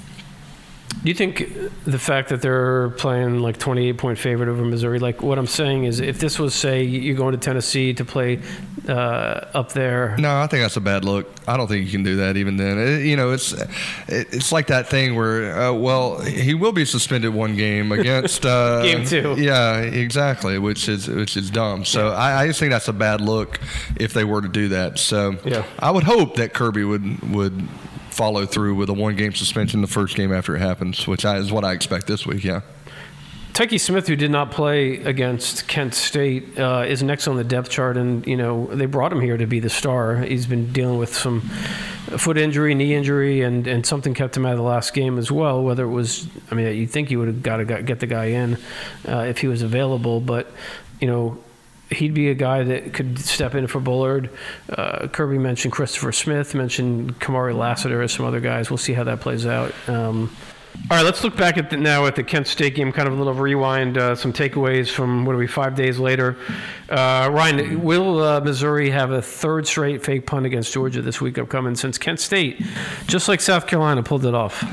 Do 1.02 1.08
you 1.08 1.14
think 1.14 1.48
the 1.86 1.98
fact 1.98 2.28
that 2.28 2.42
they're 2.42 2.90
playing 2.90 3.40
like 3.40 3.56
28 3.58 3.96
point 3.96 4.18
favorite 4.18 4.50
over 4.50 4.62
Missouri, 4.64 4.98
like 4.98 5.22
what 5.22 5.38
I'm 5.38 5.46
saying 5.46 5.84
is, 5.84 5.98
if 6.00 6.18
this 6.18 6.38
was 6.38 6.54
say 6.54 6.82
you're 6.82 7.16
going 7.16 7.32
to 7.32 7.38
Tennessee 7.38 7.94
to 7.94 8.04
play 8.04 8.40
uh, 8.86 8.92
up 9.54 9.72
there, 9.72 10.14
No, 10.18 10.40
I 10.40 10.46
think 10.46 10.62
that's 10.62 10.76
a 10.76 10.80
bad 10.80 11.04
look. 11.06 11.30
I 11.48 11.56
don't 11.56 11.68
think 11.68 11.86
you 11.86 11.92
can 11.92 12.02
do 12.02 12.16
that 12.16 12.36
even 12.36 12.56
then. 12.58 12.78
It- 12.78 13.06
you 13.06 13.16
know, 13.16 13.30
it's 13.30 13.52
it, 13.52 13.68
it's 14.08 14.52
like 14.52 14.66
that 14.66 14.88
thing 14.88 15.14
where 15.16 15.58
uh, 15.58 15.72
well, 15.72 16.20
he 16.20 16.52
will 16.52 16.72
be 16.72 16.84
suspended 16.84 17.32
one 17.32 17.56
game 17.56 17.92
against 17.92 18.44
uh, 18.46 18.82
Game 18.82 19.06
two. 19.06 19.36
Yeah, 19.38 19.78
exactly, 19.78 20.58
which 20.58 20.86
is 20.88 21.08
which 21.08 21.34
is 21.36 21.50
dumb. 21.50 21.84
So 21.86 22.08
I, 22.10 22.42
I 22.42 22.46
just 22.46 22.60
think 22.60 22.72
that's 22.72 22.88
a 22.88 22.92
bad 22.92 23.22
look 23.22 23.58
if 23.96 24.12
they 24.12 24.24
were 24.24 24.42
to 24.42 24.48
do 24.48 24.68
that. 24.68 24.98
So 24.98 25.36
Yeah. 25.46 25.64
I 25.78 25.90
would 25.92 26.04
hope 26.04 26.34
that 26.36 26.52
Kirby 26.52 26.84
would 26.84 27.30
would 27.32 27.66
follow 28.20 28.44
through 28.44 28.74
with 28.74 28.90
a 28.90 28.92
one 28.92 29.16
game 29.16 29.32
suspension 29.32 29.80
the 29.80 29.86
first 29.86 30.14
game 30.14 30.30
after 30.30 30.54
it 30.54 30.60
happens, 30.60 31.06
which 31.06 31.24
I, 31.24 31.38
is 31.38 31.50
what 31.50 31.64
I 31.64 31.72
expect 31.72 32.06
this 32.06 32.26
week. 32.26 32.44
Yeah. 32.44 32.60
Tykee 33.54 33.80
Smith, 33.80 34.06
who 34.06 34.14
did 34.14 34.30
not 34.30 34.50
play 34.50 34.98
against 34.98 35.66
Kent 35.68 35.94
State, 35.94 36.58
uh, 36.58 36.84
is 36.86 37.02
next 37.02 37.28
on 37.28 37.36
the 37.36 37.44
depth 37.44 37.70
chart, 37.70 37.96
and 37.96 38.26
you 38.26 38.36
know 38.36 38.66
they 38.66 38.84
brought 38.84 39.10
him 39.10 39.22
here 39.22 39.38
to 39.38 39.46
be 39.46 39.58
the 39.58 39.70
star. 39.70 40.18
He's 40.18 40.46
been 40.46 40.70
dealing 40.70 40.98
with 40.98 41.14
some 41.14 41.40
foot 42.18 42.36
injury, 42.36 42.74
knee 42.74 42.94
injury, 42.94 43.40
and, 43.40 43.66
and 43.66 43.86
something 43.86 44.12
kept 44.12 44.36
him 44.36 44.44
out 44.44 44.52
of 44.52 44.58
the 44.58 44.64
last 44.64 44.92
game 44.92 45.16
as 45.16 45.32
well. 45.32 45.62
Whether 45.62 45.84
it 45.84 45.90
was, 45.90 46.28
I 46.50 46.54
mean, 46.54 46.76
you 46.76 46.86
think 46.86 47.10
you 47.10 47.20
would 47.20 47.28
have 47.28 47.42
got 47.42 47.56
to 47.56 47.64
get 47.64 48.00
the 48.00 48.06
guy 48.06 48.26
in 48.26 48.58
uh, 49.08 49.20
if 49.20 49.38
he 49.38 49.46
was 49.46 49.62
available, 49.62 50.20
but 50.20 50.52
you 51.00 51.06
know 51.06 51.38
he'd 51.90 52.14
be 52.14 52.30
a 52.30 52.34
guy 52.34 52.62
that 52.62 52.92
could 52.94 53.18
step 53.18 53.54
in 53.54 53.66
for 53.66 53.80
Bullard. 53.80 54.30
Uh, 54.68 55.08
Kirby 55.08 55.38
mentioned 55.38 55.72
Christopher 55.72 56.12
Smith, 56.12 56.54
mentioned 56.54 57.18
Kamari 57.20 57.56
Lassiter 57.56 58.02
as 58.02 58.12
some 58.12 58.26
other 58.26 58.40
guys. 58.40 58.70
We'll 58.70 58.78
see 58.78 58.92
how 58.92 59.04
that 59.04 59.20
plays 59.20 59.46
out. 59.46 59.72
Um, 59.88 60.34
all 60.90 60.96
right, 60.96 61.04
let's 61.04 61.22
look 61.24 61.36
back 61.36 61.58
at 61.58 61.70
the, 61.70 61.76
now 61.76 62.06
at 62.06 62.16
the 62.16 62.22
Kent 62.22 62.46
State 62.46 62.74
game. 62.74 62.92
Kind 62.92 63.06
of 63.08 63.14
a 63.14 63.16
little 63.16 63.34
rewind, 63.34 63.98
uh, 63.98 64.14
some 64.14 64.32
takeaways 64.32 64.90
from 64.90 65.24
what 65.24 65.34
are 65.34 65.38
we 65.38 65.46
five 65.46 65.74
days 65.74 65.98
later. 65.98 66.36
Uh, 66.88 67.28
Ryan, 67.32 67.82
will 67.82 68.22
uh, 68.22 68.40
Missouri 68.40 68.90
have 68.90 69.10
a 69.10 69.20
third 69.20 69.66
straight 69.66 70.04
fake 70.04 70.26
punt 70.26 70.46
against 70.46 70.72
Georgia 70.72 71.02
this 71.02 71.20
week 71.20 71.38
upcoming? 71.38 71.74
Since 71.74 71.98
Kent 71.98 72.20
State, 72.20 72.62
just 73.06 73.28
like 73.28 73.40
South 73.40 73.66
Carolina, 73.66 74.02
pulled 74.02 74.24
it 74.24 74.34
off. 74.34 74.64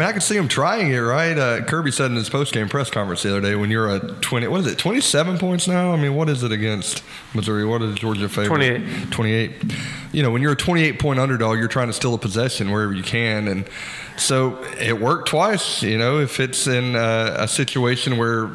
I 0.00 0.02
mean, 0.02 0.08
I 0.08 0.12
can 0.12 0.22
see 0.22 0.36
him 0.36 0.48
trying 0.48 0.90
it, 0.90 0.98
right? 0.98 1.36
Uh, 1.36 1.62
Kirby 1.62 1.90
said 1.90 2.10
in 2.10 2.16
his 2.16 2.30
post-game 2.30 2.70
press 2.70 2.88
conference 2.88 3.22
the 3.22 3.28
other 3.32 3.42
day, 3.42 3.54
when 3.54 3.70
you're 3.70 3.94
a 3.94 4.00
20, 4.00 4.48
what 4.48 4.60
is 4.60 4.66
it, 4.66 4.78
27 4.78 5.36
points 5.36 5.68
now? 5.68 5.92
I 5.92 5.96
mean, 5.96 6.14
what 6.14 6.30
is 6.30 6.42
it 6.42 6.52
against 6.52 7.04
Missouri? 7.34 7.66
What 7.66 7.82
is 7.82 7.96
Georgia 7.96 8.26
favorite? 8.26 8.46
28. 8.48 9.10
28. 9.10 9.52
You 10.12 10.22
know, 10.22 10.30
when 10.30 10.40
you're 10.40 10.52
a 10.52 10.56
28-point 10.56 11.20
underdog, 11.20 11.58
you're 11.58 11.68
trying 11.68 11.88
to 11.88 11.92
steal 11.92 12.14
a 12.14 12.18
possession 12.18 12.70
wherever 12.70 12.94
you 12.94 13.02
can, 13.02 13.46
and 13.46 13.68
so 14.16 14.64
it 14.78 14.98
worked 14.98 15.28
twice. 15.28 15.82
You 15.82 15.98
know, 15.98 16.18
if 16.18 16.40
it's 16.40 16.66
in 16.66 16.96
uh, 16.96 17.36
a 17.38 17.46
situation 17.46 18.16
where 18.16 18.52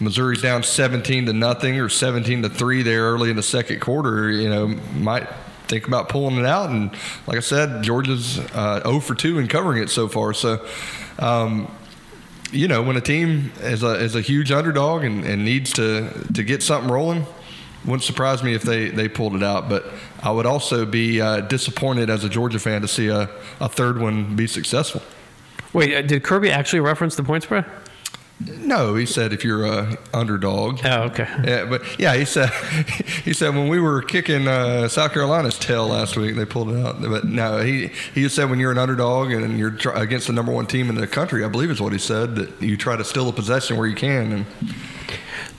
Missouri's 0.00 0.42
down 0.42 0.64
17 0.64 1.26
to 1.26 1.32
nothing 1.32 1.78
or 1.78 1.88
17 1.88 2.42
to 2.42 2.48
three 2.48 2.82
there 2.82 3.04
early 3.04 3.30
in 3.30 3.36
the 3.36 3.42
second 3.44 3.80
quarter, 3.80 4.32
you 4.32 4.48
know, 4.48 4.66
might 4.66 5.28
think 5.68 5.86
about 5.86 6.08
pulling 6.08 6.38
it 6.38 6.46
out. 6.46 6.70
And 6.70 6.90
like 7.26 7.36
I 7.36 7.40
said, 7.40 7.82
Georgia's 7.82 8.38
uh, 8.38 8.80
0 8.82 9.00
for 9.00 9.14
2 9.14 9.38
in 9.38 9.48
covering 9.48 9.82
it 9.82 9.90
so 9.90 10.08
far. 10.08 10.32
So, 10.32 10.66
um, 11.18 11.70
you 12.50 12.68
know, 12.68 12.82
when 12.82 12.96
a 12.96 13.00
team 13.00 13.52
is 13.60 13.82
a, 13.82 13.94
is 13.94 14.14
a 14.14 14.20
huge 14.20 14.50
underdog 14.50 15.04
and, 15.04 15.24
and 15.24 15.44
needs 15.44 15.72
to, 15.74 16.10
to 16.34 16.42
get 16.42 16.62
something 16.62 16.90
rolling, 16.90 17.26
wouldn't 17.84 18.02
surprise 18.02 18.42
me 18.42 18.54
if 18.54 18.62
they, 18.62 18.88
they 18.88 19.08
pulled 19.08 19.34
it 19.34 19.42
out. 19.42 19.68
But 19.68 19.86
I 20.22 20.30
would 20.30 20.46
also 20.46 20.84
be 20.84 21.20
uh, 21.20 21.42
disappointed 21.42 22.10
as 22.10 22.24
a 22.24 22.28
Georgia 22.28 22.58
fan 22.58 22.82
to 22.82 22.88
see 22.88 23.08
a, 23.08 23.30
a 23.60 23.68
third 23.68 24.00
one 24.00 24.34
be 24.34 24.46
successful. 24.46 25.02
Wait, 25.72 25.94
uh, 25.94 26.02
did 26.02 26.24
Kirby 26.24 26.50
actually 26.50 26.80
reference 26.80 27.16
the 27.16 27.22
point 27.22 27.44
spread? 27.44 27.64
No, 28.40 28.94
he 28.94 29.04
said 29.04 29.32
if 29.32 29.44
you're 29.44 29.66
a 29.66 29.98
underdog. 30.14 30.80
Oh, 30.84 31.02
okay. 31.04 31.26
Yeah, 31.44 31.64
but 31.64 31.82
yeah, 31.98 32.14
he 32.14 32.24
said 32.24 32.50
he 33.24 33.32
said 33.32 33.54
when 33.54 33.68
we 33.68 33.80
were 33.80 34.00
kicking 34.02 34.46
uh, 34.46 34.86
South 34.88 35.12
Carolina's 35.12 35.58
tail 35.58 35.88
last 35.88 36.16
week, 36.16 36.36
they 36.36 36.44
pulled 36.44 36.70
it 36.70 36.84
out. 36.84 37.00
But 37.00 37.24
no, 37.24 37.58
he 37.60 37.88
he 38.14 38.22
just 38.22 38.36
said 38.36 38.48
when 38.48 38.60
you're 38.60 38.70
an 38.70 38.78
underdog 38.78 39.32
and 39.32 39.58
you're 39.58 39.72
tr- 39.72 39.90
against 39.90 40.28
the 40.28 40.32
number 40.32 40.52
one 40.52 40.66
team 40.66 40.88
in 40.88 40.94
the 40.94 41.06
country, 41.06 41.44
I 41.44 41.48
believe 41.48 41.70
is 41.70 41.80
what 41.80 41.92
he 41.92 41.98
said 41.98 42.36
that 42.36 42.62
you 42.62 42.76
try 42.76 42.96
to 42.96 43.04
steal 43.04 43.28
a 43.28 43.32
possession 43.32 43.76
where 43.76 43.88
you 43.88 43.96
can. 43.96 44.32
And 44.32 44.46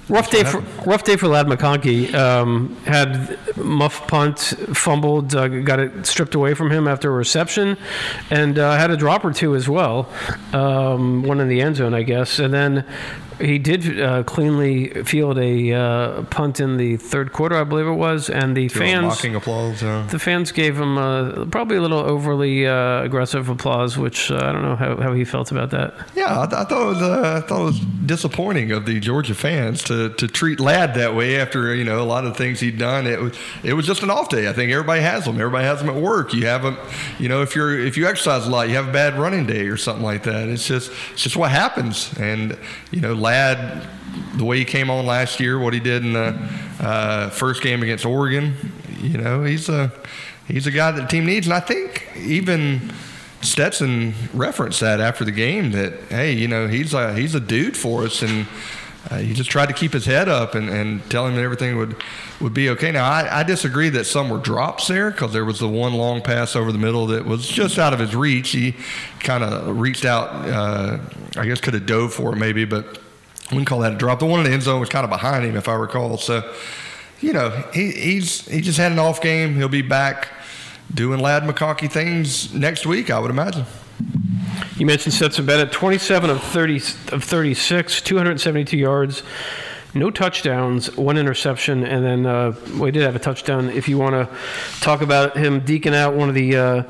Rough 0.09 0.31
day 0.31 0.43
for 0.43 0.61
rough 0.89 1.03
day 1.03 1.17
for 1.17 1.27
Ladd 1.27 1.45
McConkey. 1.45 2.11
Um, 2.15 2.75
had 2.85 3.37
muff 3.55 4.07
punt, 4.07 4.39
fumbled, 4.73 5.35
uh, 5.35 5.47
got 5.47 5.79
it 5.79 6.07
stripped 6.07 6.33
away 6.33 6.55
from 6.55 6.71
him 6.71 6.87
after 6.87 7.11
a 7.11 7.13
reception, 7.13 7.77
and 8.31 8.57
uh, 8.57 8.75
had 8.75 8.89
a 8.89 8.97
drop 8.97 9.23
or 9.23 9.31
two 9.31 9.55
as 9.55 9.69
well. 9.69 10.09
Um, 10.51 11.21
one 11.21 11.39
in 11.39 11.47
the 11.47 11.61
end 11.61 11.75
zone, 11.75 11.93
I 11.93 12.01
guess, 12.01 12.39
and 12.39 12.51
then 12.51 12.85
he 13.39 13.57
did 13.57 13.99
uh, 13.99 14.23
cleanly 14.23 15.03
field 15.03 15.37
a 15.37 15.73
uh, 15.73 16.23
punt 16.23 16.59
in 16.59 16.77
the 16.77 16.97
third 16.97 17.33
quarter, 17.33 17.55
I 17.55 17.63
believe 17.63 17.87
it 17.87 17.93
was, 17.93 18.29
and 18.29 18.55
the 18.55 18.67
fans 18.67 19.05
mocking 19.05 19.35
applause. 19.35 19.81
Yeah. 19.81 20.07
the 20.09 20.19
fans 20.19 20.51
gave 20.51 20.77
him 20.79 20.97
uh, 20.97 21.45
probably 21.45 21.77
a 21.77 21.81
little 21.81 21.99
overly 21.99 22.67
uh, 22.67 23.01
aggressive 23.03 23.49
applause, 23.49 23.97
which 23.97 24.31
uh, 24.31 24.37
I 24.37 24.51
don't 24.51 24.61
know 24.61 24.75
how, 24.75 24.97
how 24.97 25.13
he 25.13 25.25
felt 25.25 25.51
about 25.51 25.71
that. 25.71 25.93
Yeah, 26.15 26.41
I, 26.41 26.45
th- 26.45 26.53
I 26.59 26.63
thought 26.65 26.81
it 26.81 26.85
was 26.85 27.01
uh, 27.01 27.41
I 27.43 27.47
thought 27.47 27.61
it 27.61 27.65
was 27.65 27.79
disappointing 27.79 28.71
of 28.71 28.85
the 28.85 28.99
Georgia 28.99 29.35
fans 29.35 29.83
to, 29.83 30.09
to 30.09 30.27
treat 30.27 30.59
Ladd 30.59 30.93
that 30.95 31.15
way 31.15 31.39
after 31.39 31.73
you 31.75 31.83
know 31.83 32.01
a 32.01 32.05
lot 32.05 32.25
of 32.25 32.35
things 32.35 32.59
he'd 32.59 32.77
done. 32.77 33.07
It 33.07 33.19
was 33.19 33.37
it 33.63 33.73
was 33.73 33.85
just 33.85 34.03
an 34.03 34.09
off 34.09 34.29
day. 34.29 34.49
I 34.49 34.53
think 34.53 34.71
everybody 34.71 35.01
has 35.01 35.25
them. 35.25 35.35
Everybody 35.35 35.65
has 35.65 35.79
them 35.79 35.89
at 35.89 35.95
work. 36.01 36.33
You 36.33 36.45
have 36.47 36.63
them, 36.63 36.77
you 37.19 37.29
know, 37.29 37.41
if 37.41 37.55
you're 37.55 37.79
if 37.79 37.97
you 37.97 38.07
exercise 38.07 38.45
a 38.45 38.49
lot, 38.49 38.67
you 38.67 38.75
have 38.75 38.89
a 38.89 38.91
bad 38.91 39.17
running 39.17 39.45
day 39.45 39.67
or 39.67 39.77
something 39.77 40.03
like 40.03 40.23
that. 40.23 40.49
It's 40.49 40.67
just 40.67 40.91
it's 41.13 41.23
just 41.23 41.37
what 41.37 41.51
happens. 41.51 42.13
And 42.19 42.57
you 42.91 42.99
know, 43.01 43.13
Ladd, 43.13 43.28
the 44.35 44.45
way 44.45 44.57
he 44.57 44.65
came 44.65 44.89
on 44.89 45.05
last 45.05 45.39
year, 45.39 45.59
what 45.59 45.73
he 45.73 45.79
did 45.79 46.03
in 46.03 46.13
the 46.13 46.49
uh, 46.79 47.29
first 47.29 47.61
game 47.61 47.83
against 47.83 48.05
Oregon, 48.05 48.73
you 49.01 49.17
know, 49.17 49.43
he's 49.43 49.69
a 49.69 49.91
he's 50.47 50.67
a 50.67 50.71
guy 50.71 50.91
that 50.91 51.01
the 51.01 51.07
team 51.07 51.25
needs. 51.25 51.47
And 51.47 51.53
I 51.53 51.59
think 51.59 52.07
even 52.17 52.91
Stetson 53.41 54.13
referenced 54.33 54.79
that 54.81 54.99
after 54.99 55.23
the 55.23 55.31
game 55.31 55.71
that 55.71 55.93
hey, 56.09 56.33
you 56.33 56.47
know, 56.47 56.67
he's 56.67 56.93
a 56.93 57.13
he's 57.13 57.35
a 57.35 57.39
dude 57.39 57.77
for 57.77 58.03
us, 58.03 58.21
and 58.21 58.47
uh, 59.09 59.17
he 59.17 59.33
just 59.33 59.49
tried 59.49 59.67
to 59.67 59.73
keep 59.73 59.93
his 59.93 60.05
head 60.05 60.27
up 60.27 60.55
and, 60.55 60.69
and 60.69 61.07
tell 61.09 61.25
him 61.25 61.35
that 61.35 61.41
everything 61.41 61.77
would 61.77 61.95
would 62.41 62.53
be 62.53 62.69
okay. 62.69 62.91
Now 62.91 63.09
I, 63.09 63.39
I 63.39 63.43
disagree 63.43 63.89
that 63.89 64.05
some 64.05 64.29
were 64.29 64.39
drops 64.39 64.87
there 64.87 65.11
because 65.11 65.33
there 65.33 65.45
was 65.45 65.59
the 65.59 65.69
one 65.69 65.93
long 65.93 66.21
pass 66.21 66.55
over 66.55 66.71
the 66.71 66.77
middle 66.77 67.07
that 67.07 67.25
was 67.25 67.47
just 67.47 67.77
out 67.77 67.93
of 67.93 67.99
his 67.99 68.15
reach. 68.15 68.49
He 68.49 68.75
kind 69.19 69.43
of 69.43 69.77
reached 69.77 70.05
out, 70.05 70.29
uh, 70.47 70.99
I 71.37 71.45
guess 71.45 71.61
could 71.61 71.73
have 71.73 71.85
dove 71.85 72.13
for 72.13 72.33
it 72.33 72.37
maybe, 72.37 72.65
but 72.65 72.99
we 73.51 73.57
can 73.57 73.65
call 73.65 73.79
that 73.79 73.93
a 73.93 73.97
drop. 73.97 74.19
The 74.19 74.25
one 74.25 74.39
in 74.39 74.45
the 74.45 74.51
end 74.51 74.63
zone 74.63 74.79
was 74.79 74.89
kind 74.89 75.03
of 75.03 75.09
behind 75.09 75.45
him, 75.45 75.55
if 75.55 75.67
I 75.67 75.73
recall. 75.73 76.17
So, 76.17 76.53
you 77.19 77.33
know, 77.33 77.49
he, 77.73 77.91
he's 77.91 78.47
he 78.47 78.61
just 78.61 78.77
had 78.77 78.91
an 78.91 78.99
off 78.99 79.21
game. 79.21 79.55
He'll 79.55 79.69
be 79.69 79.81
back 79.81 80.29
doing 80.93 81.19
Ladd 81.19 81.43
McConkey 81.43 81.91
things 81.91 82.53
next 82.53 82.85
week, 82.85 83.09
I 83.09 83.19
would 83.19 83.31
imagine. 83.31 83.65
You 84.77 84.85
mentioned 84.85 85.13
Stetson 85.13 85.45
Bennett, 85.45 85.71
27 85.71 86.29
of 86.29 86.41
30 86.41 86.75
of 87.11 87.23
36, 87.23 88.01
272 88.01 88.77
yards, 88.77 89.23
no 89.93 90.09
touchdowns, 90.09 90.95
one 90.95 91.17
interception, 91.17 91.83
and 91.83 92.05
then 92.05 92.25
uh, 92.25 92.55
well, 92.77 92.91
did 92.91 93.01
have 93.01 93.15
a 93.15 93.19
touchdown. 93.19 93.69
If 93.69 93.89
you 93.89 93.97
want 93.97 94.13
to 94.13 94.35
talk 94.79 95.01
about 95.01 95.35
him 95.35 95.61
deking 95.61 95.93
out 95.93 96.13
one 96.13 96.29
of 96.29 96.35
the 96.35 96.55
uh, 96.55 96.83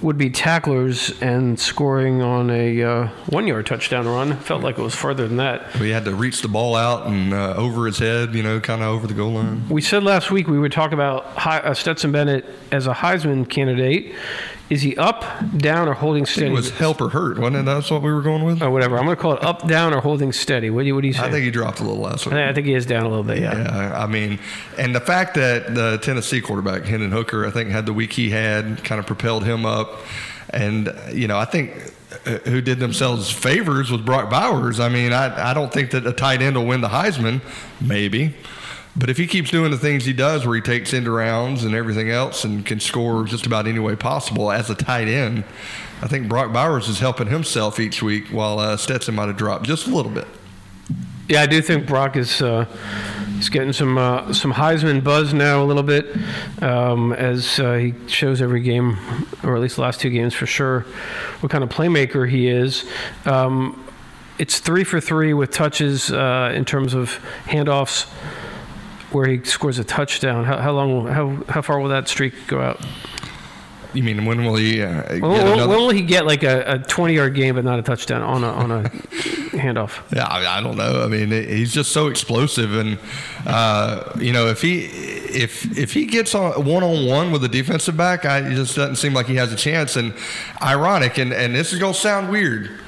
would-be 0.00 0.30
tacklers 0.30 1.20
and 1.22 1.58
scoring 1.58 2.22
on 2.22 2.50
a 2.50 2.82
uh, 2.82 3.06
one-yard 3.30 3.66
touchdown 3.66 4.06
run, 4.06 4.36
felt 4.38 4.62
like 4.62 4.78
it 4.78 4.82
was 4.82 4.94
further 4.94 5.26
than 5.28 5.38
that. 5.38 5.78
We 5.78 5.90
had 5.90 6.04
to 6.04 6.14
reach 6.14 6.42
the 6.42 6.48
ball 6.48 6.74
out 6.76 7.06
and 7.06 7.32
uh, 7.32 7.54
over 7.56 7.86
his 7.86 7.98
head, 7.98 8.34
you 8.34 8.42
know, 8.42 8.60
kind 8.60 8.82
of 8.82 8.88
over 8.88 9.06
the 9.06 9.14
goal 9.14 9.32
line. 9.32 9.68
We 9.68 9.80
said 9.82 10.02
last 10.02 10.30
week 10.30 10.48
we 10.48 10.58
would 10.58 10.72
talk 10.72 10.92
about 10.92 11.24
Hi- 11.36 11.60
uh, 11.60 11.74
Stetson 11.74 12.12
Bennett 12.12 12.44
as 12.70 12.86
a 12.86 12.92
Heisman 12.94 13.48
candidate. 13.48 14.14
Is 14.70 14.80
he 14.80 14.96
up, 14.96 15.26
down, 15.58 15.86
or 15.86 15.92
holding 15.92 16.24
steady? 16.24 16.46
it 16.46 16.52
was 16.54 16.70
help 16.70 17.02
or 17.02 17.10
hurt, 17.10 17.36
wasn't 17.38 17.56
it? 17.56 17.62
That's 17.66 17.90
what 17.90 18.00
we 18.00 18.10
were 18.10 18.22
going 18.22 18.42
with. 18.42 18.62
or 18.62 18.70
whatever. 18.70 18.96
I'm 18.96 19.04
going 19.04 19.14
to 19.16 19.20
call 19.20 19.34
it 19.34 19.44
up, 19.44 19.68
down, 19.68 19.92
or 19.92 20.00
holding 20.00 20.32
steady. 20.32 20.70
What 20.70 20.82
do 20.82 20.86
you, 20.86 20.94
what 20.94 21.02
do 21.02 21.08
you 21.08 21.12
say? 21.12 21.24
I 21.24 21.30
think 21.30 21.44
he 21.44 21.50
dropped 21.50 21.80
a 21.80 21.82
little 21.82 22.00
last 22.00 22.24
week. 22.24 22.36
I 22.36 22.54
think 22.54 22.66
he 22.66 22.72
is 22.72 22.86
down 22.86 23.02
a 23.04 23.08
little 23.08 23.24
bit. 23.24 23.40
Yeah. 23.40 23.58
Yeah, 23.58 24.02
I 24.02 24.06
mean, 24.06 24.38
and 24.78 24.94
the 24.94 25.00
fact 25.00 25.34
that 25.34 25.74
the 25.74 25.98
Tennessee 25.98 26.40
quarterback 26.40 26.84
Hendon 26.84 27.12
Hooker, 27.12 27.44
I 27.46 27.50
think, 27.50 27.68
had 27.68 27.84
the 27.84 27.92
week 27.92 28.14
he 28.14 28.30
had, 28.30 28.82
kind 28.82 28.98
of 28.98 29.04
propelled 29.06 29.44
him 29.44 29.61
up. 29.66 30.00
And 30.50 30.94
you 31.12 31.28
know, 31.28 31.38
I 31.38 31.44
think 31.44 31.92
uh, 32.26 32.38
who 32.38 32.60
did 32.60 32.78
themselves 32.78 33.30
favors 33.30 33.90
was 33.90 34.00
Brock 34.00 34.30
Bowers. 34.30 34.80
I 34.80 34.88
mean, 34.88 35.12
I 35.12 35.50
I 35.50 35.54
don't 35.54 35.72
think 35.72 35.90
that 35.92 36.06
a 36.06 36.12
tight 36.12 36.42
end 36.42 36.56
will 36.56 36.66
win 36.66 36.80
the 36.80 36.88
Heisman, 36.88 37.40
maybe. 37.80 38.34
But 38.94 39.08
if 39.08 39.16
he 39.16 39.26
keeps 39.26 39.50
doing 39.50 39.70
the 39.70 39.78
things 39.78 40.04
he 40.04 40.12
does, 40.12 40.46
where 40.46 40.54
he 40.54 40.60
takes 40.60 40.92
into 40.92 41.10
rounds 41.10 41.64
and 41.64 41.74
everything 41.74 42.10
else, 42.10 42.44
and 42.44 42.64
can 42.64 42.78
score 42.78 43.24
just 43.24 43.46
about 43.46 43.66
any 43.66 43.78
way 43.78 43.96
possible 43.96 44.52
as 44.52 44.68
a 44.68 44.74
tight 44.74 45.08
end, 45.08 45.44
I 46.02 46.08
think 46.08 46.28
Brock 46.28 46.52
Bowers 46.52 46.88
is 46.88 46.98
helping 46.98 47.28
himself 47.28 47.80
each 47.80 48.02
week, 48.02 48.28
while 48.28 48.58
uh, 48.58 48.76
Stetson 48.76 49.14
might 49.14 49.28
have 49.28 49.38
dropped 49.38 49.64
just 49.64 49.86
a 49.86 49.90
little 49.90 50.12
bit. 50.12 50.28
Yeah, 51.32 51.40
I 51.40 51.46
do 51.46 51.62
think 51.62 51.86
Brock 51.86 52.18
is 52.18 52.42
uh, 52.42 52.66
he's 53.36 53.48
getting 53.48 53.72
some 53.72 53.96
uh, 53.96 54.34
some 54.34 54.52
Heisman 54.52 55.02
buzz 55.02 55.32
now 55.32 55.62
a 55.62 55.64
little 55.64 55.82
bit 55.82 56.14
um, 56.60 57.14
as 57.14 57.58
uh, 57.58 57.72
he 57.76 57.94
shows 58.06 58.42
every 58.42 58.60
game, 58.60 58.98
or 59.42 59.54
at 59.56 59.62
least 59.62 59.76
the 59.76 59.80
last 59.80 59.98
two 59.98 60.10
games 60.10 60.34
for 60.34 60.44
sure, 60.44 60.80
what 61.40 61.50
kind 61.50 61.64
of 61.64 61.70
playmaker 61.70 62.28
he 62.28 62.48
is. 62.48 62.84
Um, 63.24 63.82
it's 64.38 64.58
three 64.58 64.84
for 64.84 65.00
three 65.00 65.32
with 65.32 65.50
touches 65.52 66.12
uh, 66.12 66.52
in 66.54 66.66
terms 66.66 66.92
of 66.92 67.18
handoffs, 67.46 68.04
where 69.10 69.26
he 69.26 69.42
scores 69.42 69.78
a 69.78 69.84
touchdown. 69.84 70.44
How, 70.44 70.58
how 70.58 70.72
long? 70.72 71.06
How 71.06 71.42
how 71.48 71.62
far 71.62 71.80
will 71.80 71.88
that 71.88 72.08
streak 72.08 72.34
go 72.46 72.60
out? 72.60 72.78
You 73.94 74.02
mean 74.02 74.26
when 74.26 74.44
will 74.44 74.56
he 74.56 74.82
uh, 74.82 75.02
get 75.02 75.22
When, 75.22 75.30
when- 75.32 75.68
will 75.70 75.88
he 75.88 76.02
get 76.02 76.26
like 76.26 76.42
a, 76.42 76.74
a 76.74 76.78
twenty 76.78 77.14
yard 77.14 77.34
game 77.34 77.54
but 77.54 77.64
not 77.64 77.78
a 77.78 77.82
touchdown 77.82 78.20
on 78.20 78.44
a 78.44 78.48
on 78.48 78.70
a 78.70 78.90
handoff? 79.62 80.02
Yeah, 80.14 80.26
I, 80.26 80.58
I 80.58 80.60
don't 80.60 80.76
know. 80.76 81.02
I 81.02 81.08
mean, 81.08 81.30
he's 81.30 81.72
just 81.72 81.92
so 81.92 82.08
explosive, 82.08 82.74
and 82.74 82.98
uh, 83.46 84.12
you 84.18 84.32
know, 84.32 84.46
if 84.48 84.60
he 84.60 84.84
if 84.84 85.78
if 85.78 85.92
he 85.92 86.04
gets 86.04 86.34
on 86.34 86.64
one 86.64 86.82
on 86.82 87.06
one 87.06 87.32
with 87.32 87.44
a 87.44 87.48
defensive 87.48 87.96
back, 87.96 88.24
I, 88.24 88.38
it 88.38 88.54
just 88.54 88.76
doesn't 88.76 88.96
seem 88.96 89.14
like 89.14 89.26
he 89.26 89.36
has 89.36 89.52
a 89.52 89.56
chance. 89.56 89.96
And 89.96 90.14
ironic, 90.60 91.18
and 91.18 91.32
and 91.32 91.54
this 91.54 91.72
is 91.72 91.78
gonna 91.78 91.94
sound 91.94 92.30
weird. 92.30 92.80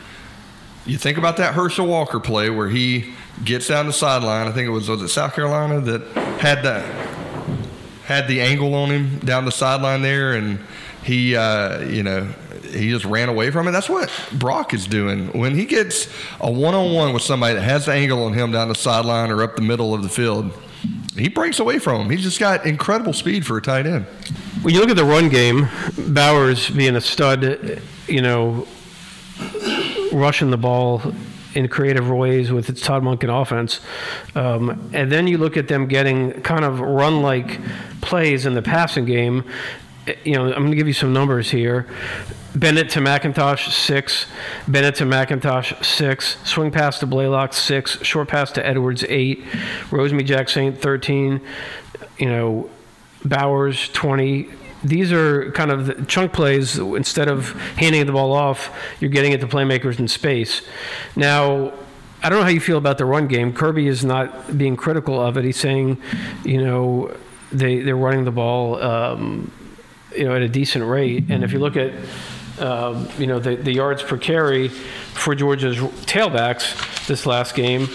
You 0.87 0.99
think 0.99 1.17
about 1.17 1.39
that 1.39 1.55
Herschel 1.55 1.87
Walker 1.87 2.21
play 2.21 2.51
where 2.51 2.69
he 2.69 3.15
gets 3.43 3.69
down 3.69 3.87
the 3.87 3.93
sideline. 3.93 4.47
I 4.47 4.53
think 4.53 4.67
it 4.67 4.71
was 4.73 4.89
was 4.89 5.01
it 5.03 5.09
South 5.09 5.35
Carolina 5.35 5.81
that 5.81 6.03
had 6.41 6.63
that 6.63 6.85
had 8.05 8.29
the 8.29 8.41
angle 8.41 8.75
on 8.75 8.91
him 8.91 9.19
down 9.21 9.45
the 9.45 9.53
sideline 9.53 10.03
there, 10.03 10.35
and 10.35 10.59
he, 11.03 11.37
uh, 11.37 11.81
you 11.81 12.03
know, 12.03 12.29
he 12.75 12.91
just 12.91 13.05
ran 13.05 13.29
away 13.29 13.51
from 13.51 13.69
it. 13.69 13.73
That's 13.73 13.89
what 13.89 14.11
Brock 14.33 14.75
is 14.75 14.87
doing 14.87 15.29
when 15.29 15.55
he 15.55 15.65
gets 15.65 16.09
a 16.41 16.51
one-on-one 16.51 17.13
with 17.13 17.23
somebody 17.23 17.55
that 17.55 17.63
has 17.63 17.87
the 17.87 17.93
angle 17.93 18.25
on 18.25 18.33
him 18.33 18.53
down 18.53 18.69
the 18.69 18.75
sideline 18.75 19.31
or 19.31 19.43
up 19.43 19.57
the 19.57 19.63
middle 19.63 19.95
of 19.95 20.03
the 20.03 20.09
field. 20.09 20.53
He 21.17 21.29
breaks 21.29 21.61
away 21.61 21.79
from 21.79 22.03
him. 22.03 22.11
He's 22.11 22.23
just 22.23 22.41
got 22.41 22.67
incredible 22.67 23.13
speed 23.13 23.47
for 23.47 23.57
a 23.57 23.63
tight 23.63 23.87
end. 23.87 24.05
When 24.63 24.75
you 24.75 24.81
look 24.81 24.91
at 24.91 24.97
the 24.97 25.05
run 25.05 25.29
game, 25.29 25.69
Bowers 25.97 26.69
being 26.71 26.97
a 26.97 27.01
stud, 27.01 27.81
you 28.09 28.21
know, 28.21 28.67
rushing 30.13 30.51
the 30.51 30.57
ball 30.57 31.03
in 31.55 31.69
creative 31.69 32.11
ways 32.11 32.51
with 32.51 32.69
its 32.69 32.81
Todd 32.81 33.03
Monken 33.03 33.31
offense. 33.41 33.81
Um, 34.35 34.91
and 34.93 35.11
then 35.11 35.27
you 35.27 35.39
look 35.39 35.57
at 35.57 35.69
them 35.69 35.87
getting 35.87 36.33
kind 36.43 36.65
of 36.65 36.81
run 36.81 37.23
like 37.23 37.61
plays 38.01 38.45
in 38.45 38.55
the 38.55 38.63
passing 38.63 39.05
game. 39.05 39.45
You 40.25 40.35
know, 40.35 40.47
I'm 40.47 40.63
going 40.63 40.71
to 40.71 40.77
give 40.77 40.89
you 40.89 40.93
some 40.93 41.13
numbers 41.13 41.51
here. 41.51 41.87
Bennett 42.55 42.89
to 42.91 43.01
McIntosh, 43.01 43.71
six. 43.71 44.27
Bennett 44.69 44.95
to 44.97 45.05
McIntosh, 45.05 45.85
six. 45.85 46.37
Swing 46.45 46.71
pass 46.71 47.01
to 47.01 47.07
Blaylock, 47.07 47.53
six. 47.53 48.01
Short 48.03 48.29
pass 48.29 48.53
to 48.53 48.65
Edwards, 48.65 49.05
eight. 49.09 49.43
Rosemy-Jacksaint, 49.91 50.79
13. 50.79 51.41
You 52.19 52.27
know, 52.27 52.71
Bowers, 53.25 53.89
20. 53.89 54.49
These 54.85 55.13
are 55.13 55.51
kind 55.53 55.73
of 55.73 56.07
chunk 56.07 56.33
plays. 56.33 56.79
Instead 56.79 57.29
of 57.29 57.51
handing 57.77 58.07
the 58.07 58.13
ball 58.13 58.33
off, 58.33 58.71
you're 59.01 59.11
getting 59.11 59.33
it 59.33 59.41
to 59.41 59.49
playmakers 59.49 59.99
in 59.99 60.07
space. 60.07 60.63
Now, 61.17 61.73
I 62.23 62.29
don't 62.29 62.39
know 62.39 62.45
how 62.45 62.51
you 62.51 62.61
feel 62.61 62.79
about 62.79 62.99
the 62.99 63.05
run 63.05 63.27
game. 63.27 63.53
Kirby 63.53 63.89
is 63.89 64.05
not 64.05 64.57
being 64.57 64.77
critical 64.77 65.21
of 65.21 65.37
it. 65.37 65.45
He's 65.45 65.59
saying, 65.59 66.01
you 66.45 66.65
know, 66.65 67.15
they, 67.51 67.81
they're 67.81 67.97
running 67.97 68.25
the 68.25 68.31
ball, 68.31 68.81
um, 68.81 69.51
you 70.17 70.25
know, 70.25 70.37
at 70.37 70.43
a 70.43 70.49
decent 70.49 70.85
rate. 70.85 71.25
And 71.29 71.43
if 71.43 71.53
you 71.53 71.59
look 71.59 71.77
at 71.77 71.93
um, 72.59 73.09
you 73.19 73.27
know, 73.27 73.39
the, 73.39 73.57
the 73.57 73.73
yards 73.73 74.03
per 74.03 74.17
carry 74.17 74.69
for 74.69 75.35
Georgia's 75.35 75.77
tailbacks 75.77 77.07
this 77.07 77.27
last 77.27 77.55
game. 77.55 77.89